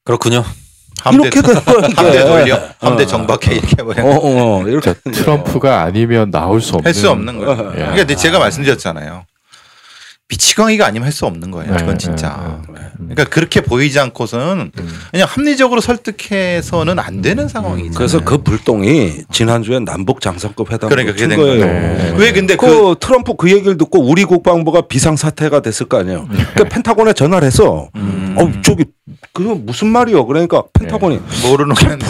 [0.03, 0.43] 그렇군요.
[1.01, 1.39] 함대 이렇게.
[1.95, 3.07] 함대 돌려 함대 어.
[3.07, 4.03] 정박해 이렇게 어, 버려.
[4.05, 4.19] 어,
[4.59, 7.51] 어, 이렇게 그러니까 트럼프가 아니면 나올 수 없는 할 수 없는 거예요.
[7.51, 7.79] 어, 예.
[7.79, 9.25] 그러니까 제가 말씀드렸잖아요.
[10.27, 11.71] 미치광이가 아니면 할 수 없는 거예요.
[11.71, 12.59] 네, 그건 진짜.
[12.67, 12.89] 네, 네.
[12.97, 14.99] 그러니까 그렇게 보이지 않고서는 음.
[15.11, 17.93] 그냥 합리적으로 설득해서는 안 되는 상황이죠.
[17.95, 21.59] 그래서 그 불똥이 지난주에 남북 장성급 회담 그러니까 된 거예요.
[21.59, 21.65] 거예요.
[21.65, 22.13] 네.
[22.17, 26.27] 왜 근데 그, 그 트럼프 그 얘기를 듣고 우리 국방부가 비상 사태가 됐을 거 아니에요.
[26.27, 28.35] 그러니까 펜타곤에 전화를 해서 음.
[28.37, 28.85] 어 저기
[29.31, 30.25] 그 무슨 말이요?
[30.25, 32.05] 그러니까 펜타곤이 모르는 건데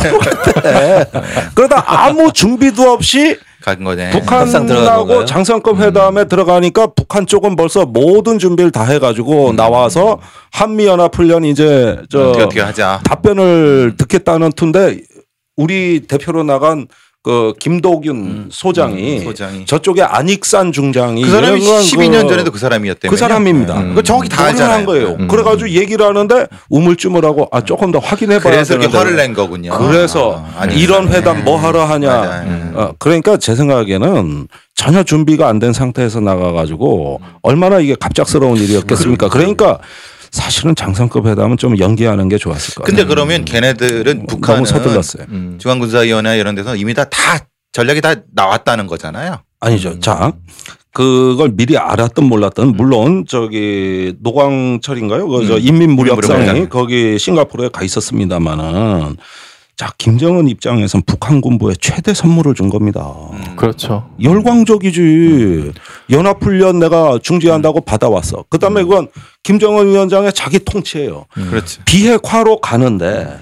[0.64, 1.06] 네.
[1.54, 4.12] 그러다 아무 준비도 없이 간 거네.
[4.12, 5.26] 북한하고?
[5.26, 10.20] 장성급 회담에 들어가니까 북한 쪽은 벌써 모든 준비를 다 해가지고 나와서
[10.52, 13.02] 한미 연합 훈련 이제 저 어떻게 어떻게 하자.
[13.06, 15.00] 답변을 듣겠다는 투인데
[15.58, 16.86] 우리 대표로 나간
[17.26, 19.66] 그 김도균 소장이, 음, 소장이.
[19.66, 23.10] 저쪽에 안익산 중장이 그 사람이 이런 12년 그- 전에도 그 사람이었대요.
[23.10, 23.80] 그 사람입니다.
[23.80, 23.90] 음.
[23.90, 24.86] 그거 정확히 다 노련한 알잖아요.
[24.86, 25.18] 거예요.
[25.22, 25.28] 음.
[25.28, 29.72] 그래가지고 얘기를 하는데 우물쭈물하고 아 조금 더 확인해봐야 그래서 되는데 화를 낸 거군요.
[29.76, 31.18] 그래서 아, 이런 네.
[31.18, 32.44] 회담 뭐 하러 하냐.
[32.46, 32.74] 음.
[32.76, 39.30] 어, 그러니까 제 생각에는 전혀 준비가 안 된 상태에서 나가가지고 얼마나 이게 갑작스러운 일이었겠습니까.
[39.30, 39.80] 그러니까
[40.36, 42.86] 사실은 장성급 회담은 좀 연기하는 게 좋았을 거예요.
[42.86, 45.26] 근데 그러면 걔네들은 북한은 너무 서둘렀어요.
[45.30, 45.58] 음.
[45.62, 47.40] 중앙군사위원회 이런 데서 이미 다, 다
[47.72, 49.40] 전략이 다 나왔다는 거잖아요.
[49.62, 49.98] 아니죠.
[50.02, 50.34] 자,
[50.92, 55.26] 그걸 미리 알았든 몰랐든 물론 저기 노광철인가요?
[55.30, 55.60] 그저 음.
[55.62, 56.70] 인민무력상이 인민무력상.
[56.70, 59.16] 거기 싱가포르에 가 있었습니다만은
[59.78, 63.14] 자 김정은 입장에선 북한 군부에 최대 선물을 준 겁니다.
[63.58, 64.10] 그렇죠.
[64.24, 65.74] 열광적이지.
[66.12, 68.46] 연합훈련 내가 중지한다고 받아왔어.
[68.50, 69.10] 그 다음에 그건
[69.44, 71.26] 김정은 위원장의 자기 통치예요.
[71.30, 71.80] 그렇지.
[71.84, 73.38] 비핵화로 가는데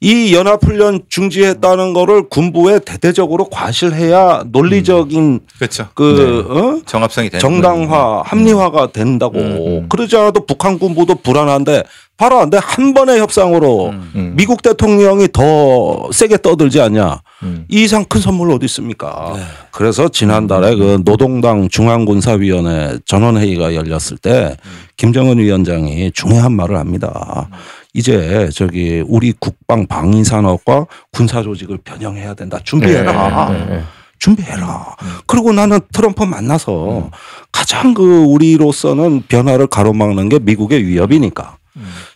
[0.00, 5.88] 이 연합훈련 중지했다는 거를 군부에 대대적으로 과실해야 논리적인 그렇죠.
[5.94, 6.82] 그 어?
[6.84, 9.38] 정합성이 정당화, 합리화가 된다고.
[9.38, 9.88] 음.
[9.88, 11.84] 그러지 않아도 북한 군부도 불안한데
[12.16, 14.32] 바로 안돼 한 번의 협상으로 음.
[14.36, 17.20] 미국 대통령이 더 세게 떠들지 않냐.
[17.42, 17.66] 음.
[17.68, 19.34] 이 이상 큰 선물 어디 있습니까?
[19.36, 19.42] 네.
[19.70, 24.56] 그래서 지난달에 그 노동당 중앙군사위원회 전원회의가 열렸을 때
[24.96, 27.48] 김정은 위원장이 중요한 말을 합니다.
[27.92, 32.58] 이제 저기 우리 국방 방위 산업과 군사 조직을 변형해야 된다.
[32.64, 33.50] 준비해라.
[33.50, 33.82] 네, 네, 네.
[34.18, 34.96] 준비해라.
[35.26, 37.10] 그리고 나는 트럼프 만나서
[37.52, 41.58] 가장 그 우리로서는 변화를 가로막는 게 미국의 위협이니까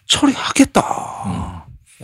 [0.07, 0.81] 처리하겠다.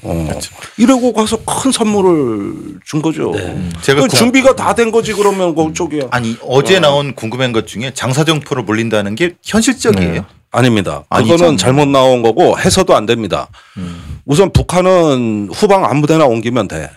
[0.03, 0.31] 어.
[0.77, 3.33] 이러고 가서 큰 선물을 준 거죠.
[3.81, 6.09] 제가 그 그- 준비가 다 된 거지 그러면 그쪽이야.
[6.11, 10.25] 아니 어제 나온 궁금한 것 중에 장사정포를 물린다는 게 현실적이에요?
[10.53, 11.05] 아닙니다.
[11.09, 11.37] 아니죠.
[11.37, 13.49] 그거는 잘못 나온 거고 해서도 안 됩니다.
[14.27, 16.90] 우선 북한은 후방 아무데나 옮기면 돼.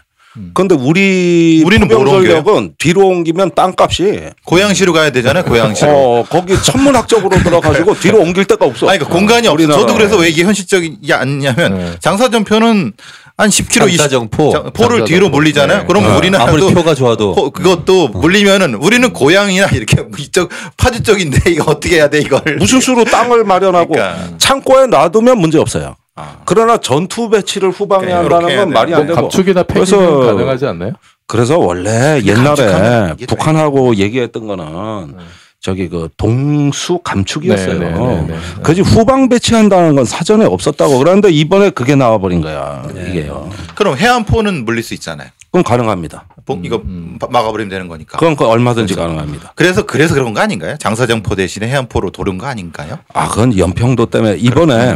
[0.54, 1.88] 그런데 우리 우리는?
[1.90, 5.44] 전력은 뒤로 옮기면 땅값이 고양시로 가야 되잖아요.
[5.46, 5.92] 고양시로.
[5.92, 8.88] 어 거기 천문학적으로 들어가지고 뒤로 옮길 데가 없어.
[8.90, 9.54] 아니, 그러니까 공간이 없어.
[9.54, 9.80] 우리나라.
[9.80, 11.92] 저도 그래서 왜 이게 현실적이지 않냐면 네.
[12.00, 12.94] 장사정표는
[13.38, 14.52] 한 10km 장사정포.
[14.52, 15.06] 자, 포를 장사정포.
[15.06, 15.80] 뒤로 물리잖아요.
[15.80, 15.86] 네.
[15.86, 16.18] 그럼 어.
[16.18, 21.72] 우리는 아무리 또 표가 좋아도 포- 그것도 물리면은 우리는 고양이나 이렇게 이쪽 파주 쪽인데 이거
[21.72, 22.42] 어떻게 해야 돼 이걸?
[22.60, 24.38] 무슨 수로 땅을 마련하고 그러니까.
[24.38, 25.96] 창고에 놔두면 문제 없어요.
[26.20, 26.38] 아.
[26.46, 29.22] 그러나 전투 배치를 후방에 그러니까 한다는 건 말이 안뭐 되고.
[29.22, 30.92] 감축이나 폐기는 그래서 가능하지 않나요?
[31.28, 35.16] 그래서 원래 옛날에 북한하고 얘기했던 거는
[35.62, 37.80] 저기 그 동수 감축이었어요.
[37.80, 38.36] 네, 네, 네, 네.
[38.64, 43.50] 그지 후방 배치한다는 건 사전에 없었다고 그러는데 이번에 그게 나와버린 거야 이게요.
[43.76, 45.30] 그럼 해안포는 물릴 수 있잖아요.
[45.52, 46.26] 그럼 가능합니다.
[46.46, 46.82] 뭐 이거
[47.20, 48.18] 바- 막아버리면 되는 거니까.
[48.18, 49.52] 그건 그 얼마든지 가능합니다.
[49.56, 50.78] 그래서 그래서 그런 거 아닌가요?
[50.78, 52.98] 장사정포 대신에 해안포로 도른 거 아닌가요?
[53.14, 54.96] 아 그건 연평도 때문에 이번에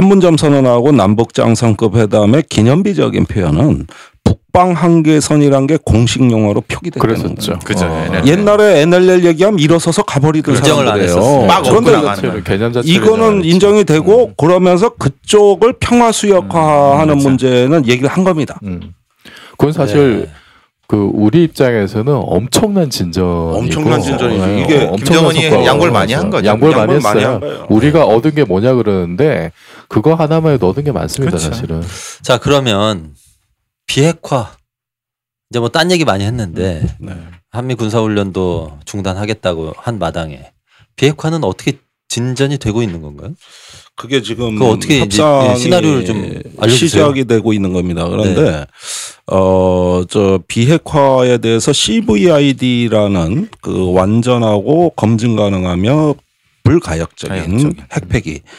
[0.00, 3.86] 판문점 선언하고 남북 장성급 회담의 기념비적인 표현은
[4.24, 7.34] 북방 한계선이란 게 공식 용어로 표기됐다는.
[7.34, 7.58] 거예요.
[7.64, 7.86] 그죠.
[7.86, 8.04] 어.
[8.06, 8.26] NLL.
[8.26, 10.56] 옛날에 NLL 얘기하면 일어서서 가버리던.
[10.56, 11.46] 사람들이에요.
[11.46, 12.42] 막 그런데 자체를
[12.84, 13.42] 이거는.
[13.42, 17.28] 인정이 되고 그러면서 그쪽을 평화 수역화하는 그렇죠.
[17.28, 18.60] 문제는 얘기를 한 겁니다.
[18.64, 18.92] 음.
[19.52, 20.30] 그건 사실 네.
[20.88, 23.24] 그 우리 입장에서는 엄청난 진전.
[23.24, 24.46] 엄청난 진전이죠.
[24.58, 26.46] 이게 엄청난 김정은이 양보를 많이 한 거죠.
[26.46, 27.32] 양보를 많이 많이 했어요.
[27.32, 27.66] 한 거예요.
[27.70, 29.50] 우리가 얻은 게 뭐냐 그러는데
[29.88, 31.52] 그거 하나만 해도 얻은 게 많습니다 그렇죠.
[31.52, 31.82] 사실은.
[32.22, 33.14] 자 그러면
[33.86, 34.52] 비핵화
[35.50, 37.12] 이제 뭐 딴 얘기 많이 했는데 네.
[37.50, 40.52] 한미 군사 훈련도 중단하겠다고 한 마당에
[40.96, 43.34] 비핵화는 어떻게 진전이 되고 있는 건가요?
[43.96, 46.22] 그게 지금 어떻게 이제 협상이 시나리오를 좀
[46.58, 46.88] 알려주세요.
[46.88, 48.08] 시작이 되고 있는 겁니다.
[48.08, 48.66] 그런데 네.
[49.26, 56.14] 어저 비핵화에 대해서 CVID라는 그 완전하고 검증 가능하며
[56.64, 57.76] 불가역적인 가역적인.
[57.92, 58.50] 핵폐기 음,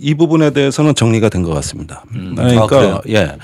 [0.00, 2.04] 이 부분에 대해서는 정리가 된 것 같습니다.
[2.14, 2.34] 음.
[2.38, 3.00] 아, 그러니까 그래요?
[3.08, 3.36] 예,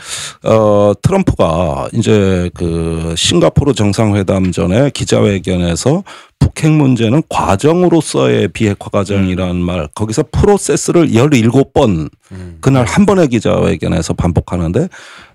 [0.49, 6.03] 어 트럼프가 이제 그 싱가포르 정상회담 전에 기자회견에서
[6.39, 12.57] 북핵 문제는 과정으로서의 비핵화 과정이라는 말 거기서 프로세스를 17번 음.
[12.61, 14.89] 그날 한 번의 기자회견에서 반복하는데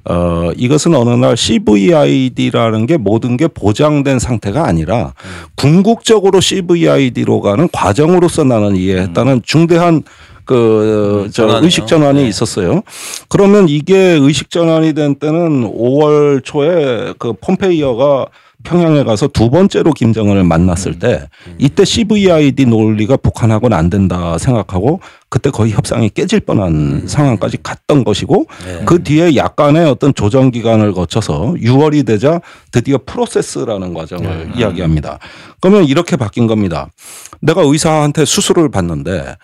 [0.09, 5.13] 어 이것은 어느 날 CVID라는 게 모든 게 보장된 상태가 아니라
[5.55, 10.03] 궁극적으로 CVID로 가는 과정으로서 나는 이해했다는 중대한
[10.45, 11.60] 그 음, 저?
[11.62, 12.27] 의식 전환이 네.
[12.29, 12.81] 있었어요.
[13.29, 18.27] 그러면 이게 의식 전환이 된 때는 5월 초에 그 폼페이어가
[18.65, 21.29] 평양에 가서 두 번째로 김정은을 만났을 때
[21.60, 28.47] 이때 CVID 논리가 북한하고는 안 된다 생각하고 그때 거의 협상이 깨질 뻔한 상황까지 갔던 것이고
[28.65, 28.81] 네.
[28.86, 35.19] 그 뒤에 약간의 어떤 조정 기간을 거쳐서 6월이 되자 드디어 프로세스라는 과정을 이야기합니다.
[35.62, 36.89] 그러면 이렇게 바뀐 겁니다.
[37.41, 39.36] 내가 의사한테 수술을 받는데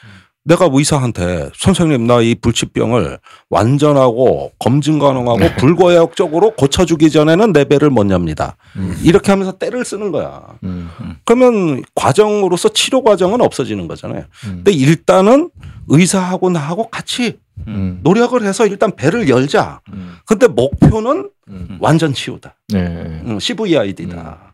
[0.44, 8.10] 내가 의사한테 선생님 나 이 불치병을 완전하고 검증 가능하고 불과역적으로 고쳐주기 전에는 내 배를 못
[8.12, 8.58] 엽니다.
[9.04, 10.42] 이렇게 하면서 때를 쓰는 거야.
[10.64, 10.90] 음.
[11.26, 14.24] 그러면 과정으로서 치료 과정은 없어지는 거잖아요.
[14.46, 14.52] 음.
[14.64, 15.50] 근데 일단은
[15.88, 18.00] 의사하고 나하고 같이 음.
[18.04, 19.82] 노력을 해서 일단 배를 열자.
[19.94, 20.16] 음.
[20.26, 21.78] 근데 목표는 음.
[21.80, 22.56] 완전 치유다.
[22.70, 22.80] 네.
[23.26, 24.51] 음, CVID다.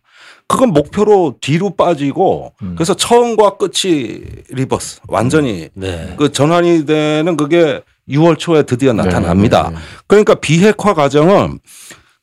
[0.48, 2.76] 그건 목표로 뒤로 빠지고 음.
[2.78, 6.14] 그래서 처음과 끝이 reverse 완전히 네.
[6.18, 9.64] 그 전환이 되는 그게 6월 초에 드디어 나타납니다.
[9.64, 9.82] 네, 네, 네.
[10.08, 11.60] 그러니까 비핵화 과정은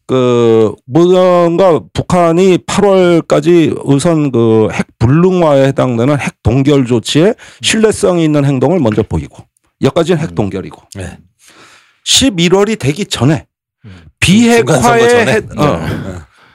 [0.07, 8.81] 그 뭔가 북한이 8월까지 우선 그 핵 불능화에 해당되는 핵 동결 조치에 신뢰성이 있는 행동을
[8.81, 9.45] 먼저 보이고
[9.83, 11.19] 여기까지는 핵 동결이고 네.
[12.07, 13.47] 11월이 되기 전에
[13.85, 14.05] 음.
[14.21, 15.33] 비핵화에 전에?
[15.33, 15.81] 해, 어,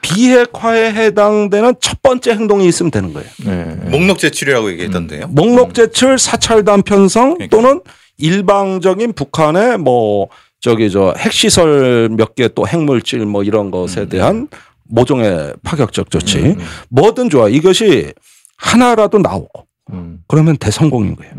[0.02, 3.30] 비핵화에 해당되는 첫 번째 행동이 있으면 되는 거예요.
[3.46, 3.66] 네.
[3.90, 5.28] 목록제 치료라고 얘기했던데요.
[5.28, 7.56] 목록 제출 사찰 단편성 그러니까.
[7.56, 7.82] 또는
[8.18, 10.28] 일방적인 북한의 뭐
[10.62, 14.48] 저기 저 핵시설 몇 개 또 핵물질 뭐 이런 것에 대한
[14.86, 16.58] 모종의 파격적 조치 음.
[16.90, 18.12] 뭐든 좋아 이것이
[18.58, 20.20] 하나라도 나오고 음.
[20.28, 21.34] 그러면 대성공인 거예요.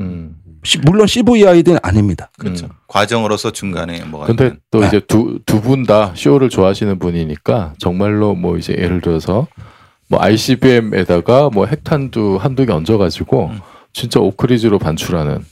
[0.60, 0.64] 음.
[0.64, 2.30] 시- 물론 CVID는 아닙니다.
[2.38, 2.66] 그렇죠.
[2.66, 2.70] 음.
[2.86, 4.60] 과정으로서 중간에 뭐가 근데 있는.
[4.70, 4.86] 또 네.
[4.88, 9.46] 이제 두 두 분 다 쇼를 좋아하시는 분이니까 정말로 뭐 이제 예를 들어서
[10.08, 13.60] 뭐 ICBM에다가 뭐 핵탄두 한두 개 얹어가지고 음.
[13.92, 15.44] 진짜 오크리즈로 반출하는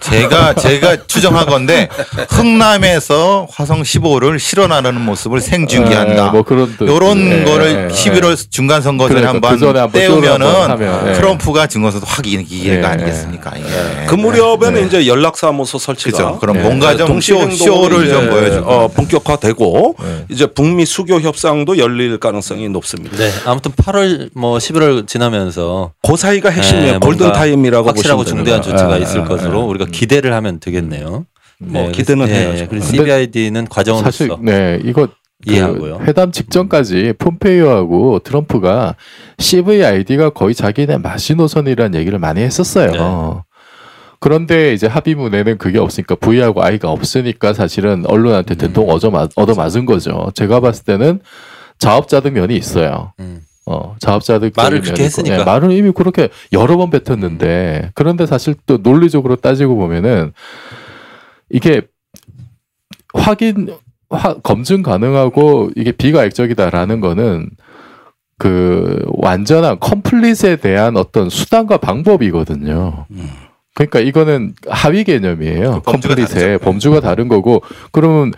[0.00, 1.88] 제가 제가 추정하건데
[2.28, 6.26] 흥남에서 화성 15를 실어나르는 모습을 생중계한다.
[6.26, 6.86] 예, 뭐 그런 뜻.
[6.86, 11.12] 요런 예, 거를 예, 11월 중간 선거 전에 그러니까 한번 그 전에 한번 예.
[11.12, 13.52] 트럼프가 증거서도 확 예, 아니겠습니까?
[13.56, 14.06] 이게.
[14.06, 16.38] 그 무렵에는 이제 연락사무소 설치가 그죠.
[16.38, 16.60] 그럼 예.
[16.60, 18.70] 뭔가 좀 쇼, 쇼를 좀 보여주고.
[18.70, 20.24] 어, 본격화되고 네.
[20.28, 23.16] 이제 북미 수교 협상도 열릴 가능성이 높습니다.
[23.16, 23.30] 네.
[23.44, 26.92] 아무튼 8월 뭐 11월 지나면서 그 사이가 핵심이에요.
[26.92, 28.62] 네, 골든 타임이라고 확실하고 중대한.
[28.62, 29.64] 조치가 예, 있을 예, 것으로 예.
[29.64, 31.26] 우리가 기대를 하면 되겠네요.
[31.58, 32.68] 뭐 기대는 해야죠.
[32.68, 35.06] 그리고 근데 CBID는 과정으로서 사실 네 이거
[35.46, 36.00] 그 이해하고요.
[36.02, 38.96] 회담 직전까지 폼페이오하고 트럼프가
[39.38, 42.90] CVID가 거의 자기네 마지노선이라는 얘기를 많이 했었어요.
[42.92, 43.42] 네.
[44.20, 49.84] 그런데 이제 합의문에는 그게 없으니까 V하고 I가 없으니까 사실은 언론한테 대통 얻어 맞, 얻어 맞은
[49.84, 50.30] 거죠.
[50.36, 51.20] 제가 봤을 때는
[51.78, 53.12] 자업자득 면이 있어요.
[53.18, 53.40] 음.
[53.66, 55.04] 어, 자업자득 말을 그렇게.
[55.04, 55.40] 했으니까.
[55.40, 60.32] 예, 말을 이미 그렇게 여러 번 뱉었는데 그런데 사실 또 논리적으로 따지고 보면은
[61.48, 61.82] 이게
[63.14, 63.74] 확인
[64.10, 67.50] 화, 검증 가능하고 이게 비가액적이다라는 거는
[68.38, 73.06] 그 완전한 컴플릿에 대한 어떤 수단과 방법이거든요.
[73.10, 73.30] 음.
[73.74, 75.82] 그러니까 이거는 하위 개념이에요.
[75.84, 76.58] 그 범주가 컴플릿의 다르죠.
[76.64, 78.32] 범주가 다른 거고 그러면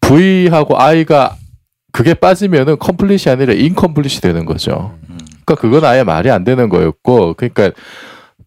[0.00, 1.36] V하고 I가
[1.94, 4.94] 그게 빠지면은 컴플릿이 아니라 인컴플릿이 되는 거죠.
[5.44, 7.70] 그러니까 그건 아예 말이 안 되는 거였고 그러니까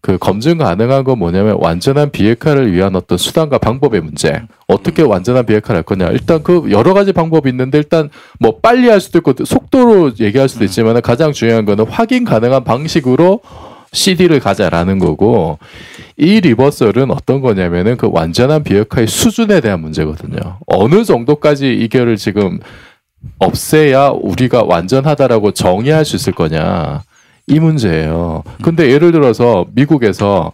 [0.02, 4.42] 그 검증 가능한 건 뭐냐면 완전한 비핵화를 위한 어떤 수단과 방법의 문제.
[4.66, 6.08] 어떻게 완전한 비핵화를 할 거냐.
[6.10, 10.66] 일단 그 여러 가지 방법이 있는데 일단 뭐 빨리 할 수도 있고 속도로 얘기할 수도
[10.66, 13.40] 있지만 가장 중요한 거는 확인 가능한 방식으로
[13.92, 15.58] CD를 가자라는 거고
[16.18, 20.58] 이 리버설은 어떤 거냐면은 그 완전한 비핵화의 수준에 대한 문제거든요.
[20.66, 22.60] 어느 정도까지 이결을 지금
[23.38, 27.02] 없애야 우리가 완전하다라고 정의할 수 있을 거냐
[27.46, 28.44] 이 문제예요.
[28.62, 30.52] 근데 예를 들어서 미국에서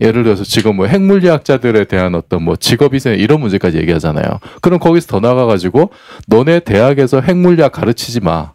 [0.00, 4.40] 예를 들어서 지금 뭐 핵물리학자들에 대한 어떤 뭐 직업이세 이런 문제까지 얘기하잖아요.
[4.60, 5.90] 그럼 거기서 더 나가가지고
[6.26, 8.52] 너네 대학에서 핵물리학 가르치지 마.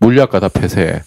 [0.00, 1.02] 물리학과 다 폐쇄해.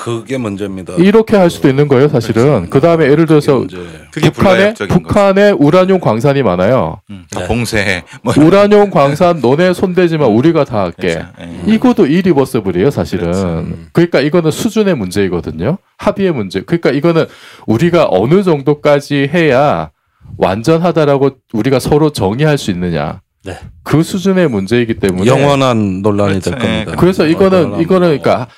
[0.00, 0.94] 그게 문제입니다.
[0.94, 2.70] 이렇게 할 수도 있는 거예요, 사실은.
[2.70, 3.66] 그 다음에 예를 들어서.
[4.10, 5.02] 그게 북한에 불가역적인 거죠.
[5.02, 7.02] 북한에 우라늄 광산이 많아요.
[7.10, 8.02] 음, 다 봉쇄.
[8.22, 11.08] 뭐 우라늄 광산 너네 손대지만 우리가 다 할게.
[11.08, 11.28] 그렇죠.
[11.42, 11.74] 예.
[11.74, 13.24] 이것도 이리버서블이에요, 사실은.
[13.24, 13.66] 그렇죠.
[13.92, 15.76] 그러니까 이거는 수준의 문제이거든요.
[15.98, 16.62] 합의의 문제.
[16.62, 17.26] 그러니까 이거는
[17.66, 19.90] 우리가 어느 정도까지 해야
[20.38, 23.20] 완전하다라고 우리가 서로 정의할 수 있느냐.
[23.44, 23.58] 네.
[23.82, 26.66] 그 수준의 문제이기 때문에 영원한 논란이 될 그렇죠.
[26.66, 26.92] 예, 겁니다.
[26.98, 28.18] 그래서 이거는 이거는 뭐.
[28.18, 28.48] 그러니까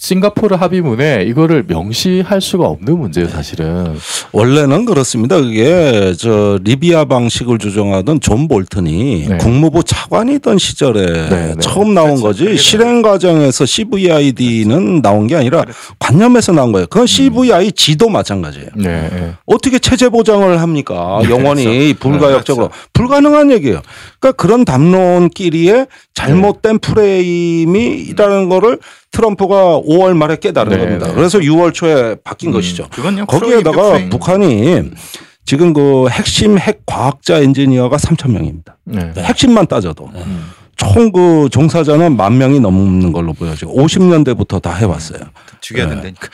[0.00, 3.98] 싱가포르 합의문에 이거를 명시할 수가 없는 문제예요, 사실은.
[4.32, 5.38] 원래는 그렇습니다.
[5.38, 9.36] 그게 저 리비아 방식을 주장하던 존 볼턴이 네.
[9.36, 11.54] 국무부 차관이던 시절에 네, 네.
[11.60, 12.44] 처음 나온 그렇죠.
[12.44, 15.66] 거지 실행 과정에서 CVID는 나온 게 아니라
[15.98, 16.86] 관념에서 나온 거예요.
[16.86, 18.68] 그건 CVIG도 마찬가지예요.
[18.76, 19.10] 네.
[19.10, 19.32] 네.
[19.44, 21.20] 어떻게 체제 보장을 합니까?
[21.28, 22.88] 영원히 불가역적으로 그렇죠.
[22.94, 23.82] 불가능한 얘기예요.
[24.18, 28.78] 그러니까 그런 담론끼리의 잘못된 프레임이라는 거를
[29.10, 31.08] 트럼프가 5월 말에 깨달은 네, 겁니다.
[31.08, 31.14] 네.
[31.14, 32.86] 그래서 6월 초에 바뀐 것이죠.
[32.92, 33.26] 그건요.
[33.26, 34.10] 거기에다가 프레임.
[34.10, 34.82] 북한이
[35.44, 38.76] 지금 그 핵심 핵 과학자 엔지니어가 3천 명입니다.
[38.84, 39.12] 네.
[39.16, 40.08] 핵심만 따져도
[40.76, 45.20] 총그 종사자는 만 명이 넘는 걸로 보여지고 50년대부터 다 해왔어요.
[45.60, 45.94] 죽여야 네.
[45.94, 46.28] 된다니까.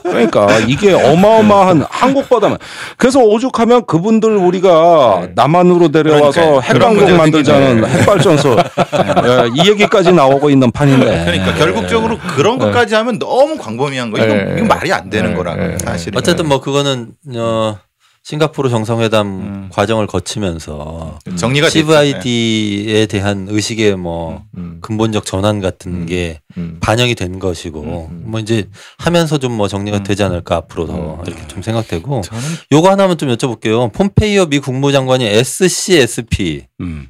[0.02, 2.56] 그러니까 이게 어마어마한 한국보다는
[2.96, 7.84] 그래서 오죽하면 그분들 우리가 남한으로 데려와서 핵강국 만들자는.
[7.84, 14.18] 핵발전소 예, 이 얘기까지 나오고 있는 판인데 그러니까 결국적으로 그런 것까지 하면 너무 광범위한 거.
[14.18, 14.54] 이거, 네.
[14.58, 15.36] 이거 말이 안 되는 네.
[15.36, 15.76] 거라고 네.
[15.78, 16.18] 사실은.
[16.18, 17.78] 어쨌든 뭐 그거는 어
[18.22, 19.68] 싱가포르 정상회담 음.
[19.72, 21.80] 과정을 거치면서 정리가 됐죠.
[21.80, 24.78] CVID에 대한 의식의 뭐 음.
[24.82, 26.76] 근본적 전환 같은 게 음.
[26.80, 28.22] 반영이 된 것이고 음.
[28.26, 30.02] 뭐 이제 하면서 좀 뭐 정리가 음.
[30.04, 31.26] 되지 않을까 앞으로도 음.
[31.26, 33.90] 이렇게 좀 생각되고 저는 요거 하나만 좀 여쭤볼게요.
[33.92, 37.08] 폼페이오 미 국무장관이 SCSP 음.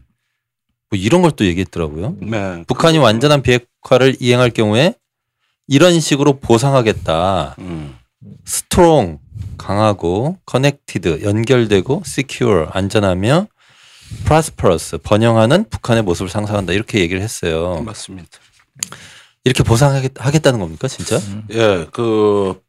[0.90, 2.16] 뭐 이런 걸 또 얘기했더라고요.
[2.22, 2.64] 네.
[2.66, 4.94] 북한이 완전한 비핵화를 이행할 경우에
[5.68, 7.56] 이런 식으로 보상하겠다.
[7.58, 7.96] 음.
[8.44, 9.18] strong
[9.60, 13.46] 강하고 connected 연결되고 secure 안전하며
[14.24, 17.82] prosperous 번영하는 북한의 모습을 상상한다 이렇게 얘기를 했어요.
[17.84, 18.28] 맞습니다.
[19.44, 21.20] 이렇게 보상하겠다는 겁니까 진짜?
[21.52, 22.60] 예, 그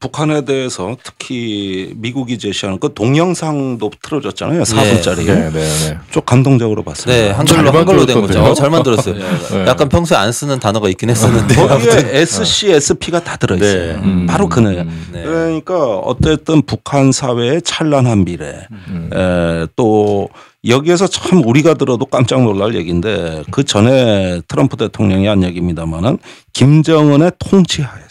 [0.00, 4.62] 북한에 대해서 특히 미국이 제시하는 그 동영상도 틀어졌잖아요.
[4.62, 5.26] 4분짜리.
[5.26, 5.98] 네, 네, 네.
[6.10, 7.12] 좀 감동적으로 봤습니다.
[7.12, 8.42] 네 한글로 잘 한글로 된 거죠.
[8.42, 9.14] 어, 잘 만들었어요.
[9.52, 9.66] 네.
[9.66, 13.92] 약간 평소에 안 쓰는 단어가 있긴 했었는데 거기에 SCSP가 다 들어있어요.
[13.92, 14.00] 네.
[14.02, 14.26] 음.
[14.26, 14.82] 바로 그네요.
[14.82, 15.08] 음.
[15.12, 15.22] 네.
[15.22, 19.10] 그러니까 어쨌든 북한 사회의 찬란한 미래, 음.
[19.14, 20.28] 에, 또
[20.66, 26.18] 여기에서 참 우리가 들어도 깜짝 놀랄 얘기인데 그 전에 트럼프 대통령이 한 얘기입니다만은
[26.54, 28.03] 김정은의 통치하에서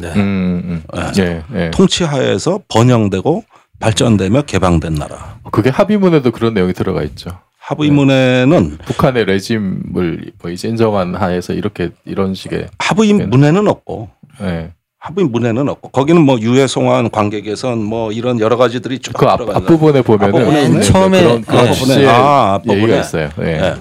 [0.00, 0.12] 네.
[0.14, 1.12] 음, 음.
[1.18, 1.70] 예, 예.
[1.70, 3.44] 통치하에서 번영되고
[3.80, 5.38] 발전되며 개방된 나라.
[5.50, 7.30] 그게 합의문에도 그런 내용이 들어가 있죠.
[7.58, 14.10] 합의문에는 북한의 레짐을 뭐 이제 인정한 하에서 이렇게 이런 식의 합의문에는 없고
[14.42, 14.72] 예.
[15.02, 19.38] 합의 문에는 없고 거기는 뭐 유해 송환 관계 개선 뭐 이런 여러 가지들이 쭉그 앞,
[19.38, 21.72] 들어가 있는 앞부분에 보면은 앞부분에 네, 네, 처음에 네.
[21.72, 22.82] 취지의 아, 앞부분에.
[22.82, 23.28] 얘기가 있어요.
[23.40, 23.46] 예.
[23.46, 23.74] 예.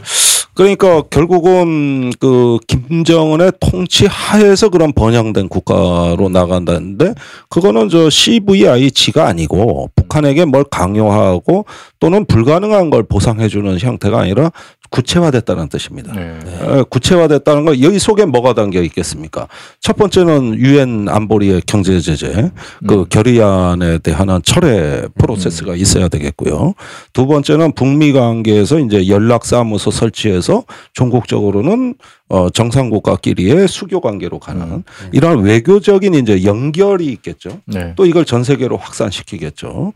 [0.55, 7.13] 그러니까 결국은 그 김정은의 통치 하에서 그런 번영된 국가로 나간다는데
[7.49, 11.65] 그거는 저 CVIG가 아니고 북한에게 뭘 강요하고
[11.99, 14.51] 또는 불가능한 걸 보상해주는 형태가 아니라
[14.91, 16.13] 구체화됐다는 뜻입니다.
[16.13, 16.37] 네.
[16.61, 19.47] 에, 구체화됐다는 거 여기 속에 뭐가 담겨 있겠습니까?
[19.79, 22.51] 첫 번째는 유엔 안보리의 경제 제재
[22.85, 26.73] 그 결의안에 대한 철회 프로세스가 있어야 되겠고요.
[27.13, 31.95] 두 번째는 북미 관계에서 이제 연락 사무소 설치해서 전국적으로는
[32.29, 37.59] 어 정상 국가끼리의 수교 관계로 가는 이런 외교적인 이제 연결이 있겠죠.
[37.65, 37.93] 네.
[37.97, 39.91] 또 이걸 전 세계로 확산시키겠죠.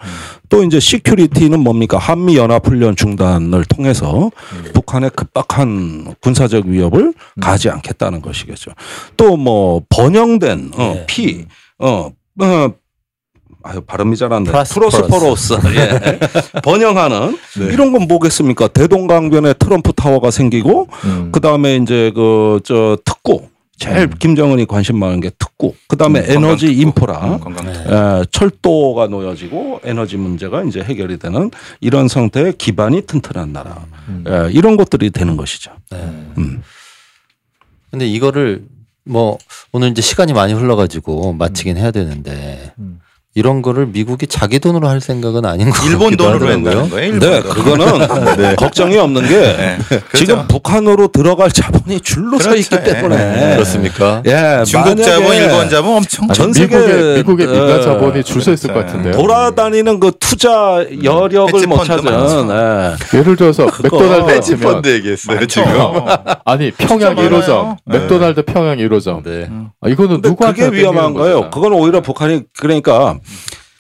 [0.50, 1.98] 또 이제 security는 뭡니까?
[1.98, 4.32] 한미 연합 훈련 중단을 통해서
[4.74, 8.72] 북한의 급박한 군사적 위협을 가지 않겠다는 것이겠죠.
[9.18, 11.06] 또 뭐 번영된 어, 네.
[11.08, 11.46] 피,
[11.80, 12.10] 어,
[12.42, 12.74] 어,
[13.64, 14.52] 아유 발음이 잘 안 돼.
[14.52, 16.20] prosperous 예.
[16.64, 17.66] 번영하는 네.
[17.74, 18.68] 이런 건 뭐겠습니까?
[18.68, 21.30] 대동강변에 트럼프 타워가 생기고 음.
[21.32, 25.74] 그 다음에 이제 그 저 특구 제일 김정은이 관심 많은 게 특구.
[25.88, 27.38] 그 다음에 에너지 인프라.
[27.40, 27.68] 건강.
[27.68, 33.86] 에, 철도가 놓여지고 에너지 문제가 이제 해결이 되는 이런 상태의 기반이 튼튼한 나라.
[34.28, 35.72] 에, 이런 것들이 되는 것이죠.
[35.92, 35.98] 네.
[36.38, 36.64] 음.
[37.92, 38.66] 근데 이거를
[39.04, 39.38] 뭐
[39.72, 43.00] 오늘 이제 시간이 많이 흘러가지고 마치긴 해야 되는데 음.
[43.38, 46.70] 이런 거를 미국이 자기 돈으로 할 생각은 아닌 것 일본 같기도 돈으로 하더라고요.
[46.70, 47.06] 한다는 거예요.
[47.14, 47.42] 일본 네.
[47.42, 49.78] 그거는 걱정이 없는 게 네.
[50.14, 50.48] 지금 그렇죠.
[50.48, 52.62] 북한으로 들어갈 자본이 줄로 서 그렇죠.
[52.62, 52.94] 있기 예.
[52.94, 53.54] 때문에 네.
[53.56, 54.24] 그렇습니까?
[54.26, 58.54] 예, 중국 자본, 일본 자본 엄청 전 아니, 미국의, 세계, 미국의 민간 어, 자본이 줄서
[58.54, 58.88] 있을 것 그렇죠.
[58.94, 59.14] 같은데요.
[59.22, 62.06] 돌아다니는 그 투자 여력을 헤지 못 찾은.
[63.14, 63.18] 예.
[63.18, 65.68] 예를 들어서 맥도날드 펀드 얘기했어요 지금.
[66.46, 67.78] 아니 평양 진짜 1호점 많아요.
[67.84, 69.50] 맥도날드 평양 1호점 네.
[69.82, 71.50] 아, 이거는 누구한테 그게 위험한 거예요.
[71.50, 73.18] 그건 오히려 북한이 그러니까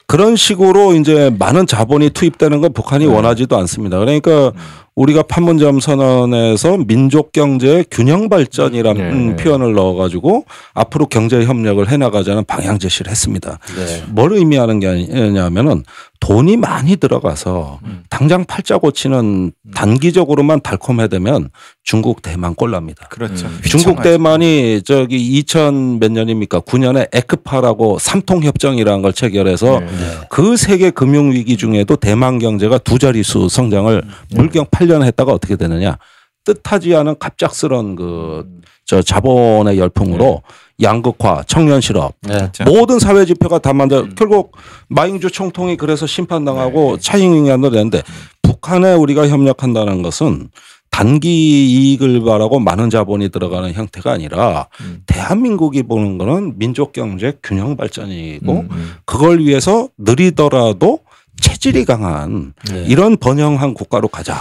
[0.07, 3.97] 그런 식으로 이제 많은 자본이 투입되는 건 북한이 원하지도 않습니다.
[3.99, 4.51] 그러니까
[4.95, 9.43] 우리가 판문점 선언에서 민족 경제의 균형 발전이라는 네.
[9.43, 13.59] 표현을 넣어가지고 앞으로 경제 협력을 해나가자는 방향 제시를 했습니다.
[13.75, 14.03] 네.
[14.07, 15.83] 뭘 의미하는 게 아니냐면은
[16.21, 17.79] 돈이 많이 들어가서
[18.09, 21.49] 당장 팔자 고치는 단기적으로만 달콤해되면
[21.83, 23.07] 중국 대만 꼴납니다.
[23.09, 23.47] 그렇죠.
[23.63, 26.61] 중국 대만이 저기 2000 몇 년입니까?
[26.61, 29.85] 9년에 에크파라고 삼통 협정이라는 걸 체결해서 네.
[29.85, 29.91] 네.
[30.29, 35.97] 그 세계 금융 위기 중에도 대만 경제가 두 자릿수 성장을 물경 8년 했다가 어떻게 되느냐?
[36.43, 40.43] 뜻하지 않은 갑작스런 그 저 자본의 열풍으로
[40.81, 42.49] 양극화, 청년 실업, 네.
[42.65, 44.55] 모든 사회 지표가 다 만들 결국
[44.89, 48.03] 마잉주 총통이 그래서 심판당하고 차잉잉한을 냈는데
[48.43, 50.49] 북한에 우리가 협력한다는 것은
[50.91, 54.67] 단기 이익을 바라고 많은 자본이 들어가는 형태가 아니라
[55.07, 58.93] 대한민국이 보는 거는 민족 경제 균형 발전이고 음, 음.
[59.05, 60.99] 그걸 위해서 느리더라도
[61.41, 62.85] 체질이 강한 네.
[62.87, 64.39] 이런 번영한 국가로 가자.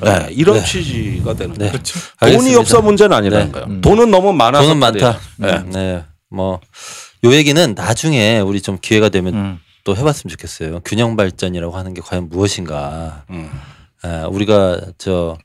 [0.00, 0.64] 네, 이런 네.
[0.64, 1.58] 취지가 되는 네.
[1.58, 1.72] 거예요.
[1.72, 1.98] 그렇죠.
[2.20, 2.60] 돈이 알겠습니다.
[2.60, 3.52] 없어 문제는 아니라는 네.
[3.52, 3.66] 거예요.
[3.66, 3.80] 음.
[3.80, 5.18] 돈은 너무 많아서 돈은 많다.
[5.36, 5.64] 그래요.
[5.66, 5.70] 네.
[5.70, 6.04] 네.
[6.30, 6.60] 뭐,
[7.24, 9.60] 요 얘기는 나중에 우리 좀 기회가 되면 음.
[9.84, 10.80] 또 해봤으면 좋겠어요.
[10.84, 13.24] 균형 발전이라고 하는 게 과연 무엇인가.
[13.30, 13.50] 음.
[14.04, 15.36] 에, 우리가 저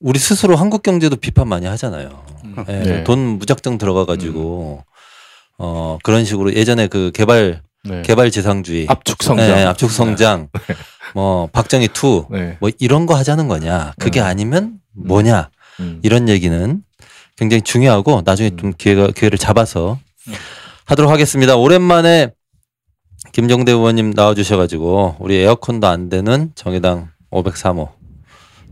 [0.00, 2.24] 우리 스스로 한국 경제도 비판 많이 하잖아요.
[2.68, 3.04] 예, 네.
[3.04, 4.82] 돈 무작정 들어가 가지고
[5.58, 8.02] 어 그런 식으로 예전에 그 개발 네.
[8.02, 9.48] 개발 지상주의, 압축 성장.
[9.48, 10.48] 예, 압축 성장,
[11.14, 12.56] 뭐 박정희 two, 네.
[12.60, 13.94] 뭐 이런 거 하자는 거냐.
[13.98, 14.26] 그게 음.
[14.26, 15.50] 아니면 뭐냐.
[15.80, 16.00] 음.
[16.02, 16.82] 이런 얘기는
[17.36, 19.98] 굉장히 중요하고 나중에 좀 기회가 기회를 잡아서
[20.84, 21.56] 하도록 하겠습니다.
[21.56, 22.32] 오랜만에
[23.32, 27.90] 김종대 의원님 나와주셔가지고 우리 에어컨도 안 되는 정의당 503호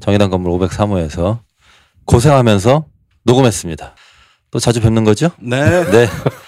[0.00, 1.38] 정의당 건물 503호에서
[2.04, 2.86] 고생하면서
[3.24, 3.94] 녹음했습니다.
[4.50, 5.30] 또 자주 뵙는 거죠?
[5.38, 5.84] 네.
[5.90, 6.08] 네.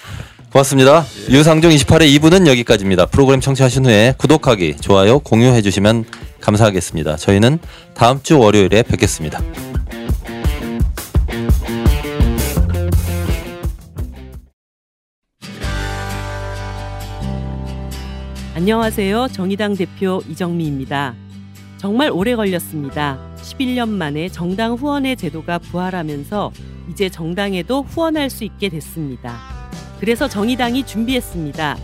[0.52, 1.04] 고맙습니다.
[1.28, 3.06] 유상종 28회 2부는 여기까지입니다.
[3.06, 6.04] 프로그램 청취하신 후에 구독하기, 좋아요, 공유해 주시면
[6.40, 7.16] 감사하겠습니다.
[7.16, 7.60] 저희는
[7.94, 9.40] 다음 주 월요일에 뵙겠습니다.
[18.56, 19.28] 안녕하세요.
[19.28, 21.14] 정의당 대표 이정미입니다.
[21.78, 23.18] 정말 오래 걸렸습니다.
[23.36, 26.52] 11년 만에 정당 후원의 제도가 부활하면서
[26.90, 29.49] 이제 정당에도 후원할 수 있게 됐습니다.
[30.00, 31.76] 그래서 정의당이 준비했습니다.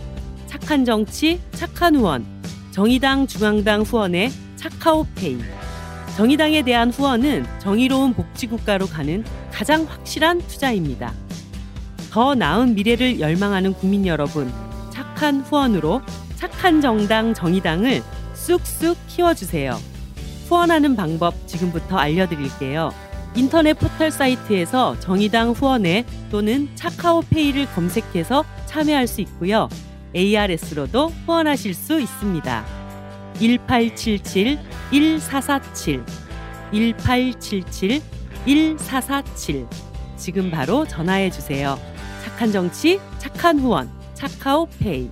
[0.47, 2.25] 착한 정치, 착한 후원.
[2.71, 5.37] 정의당 중앙당 후원의 차카오페이.
[6.15, 11.13] 정의당에 대한 후원은 정의로운 복지국가로 가는 가장 확실한 투자입니다.
[12.09, 14.51] 더 나은 미래를 열망하는 국민 여러분,
[14.91, 16.01] 착한 후원으로
[16.35, 18.01] 착한 정당 정의당을
[18.33, 19.77] 쑥쑥 키워주세요.
[20.47, 22.91] 후원하는 방법 지금부터 알려드릴게요.
[23.37, 29.69] 인터넷 포털 사이트에서 정의당 후원회 또는 차카오페이를 검색해서 참여할 수 있고요.
[30.15, 32.65] ARS로도 후원하실 수 있습니다.
[33.35, 36.03] 1877-1447
[38.47, 39.67] 1877-1447
[40.17, 41.77] 지금 바로 전화해 주세요.
[42.23, 45.11] 착한 정치, 착한 후원, 차카오페이.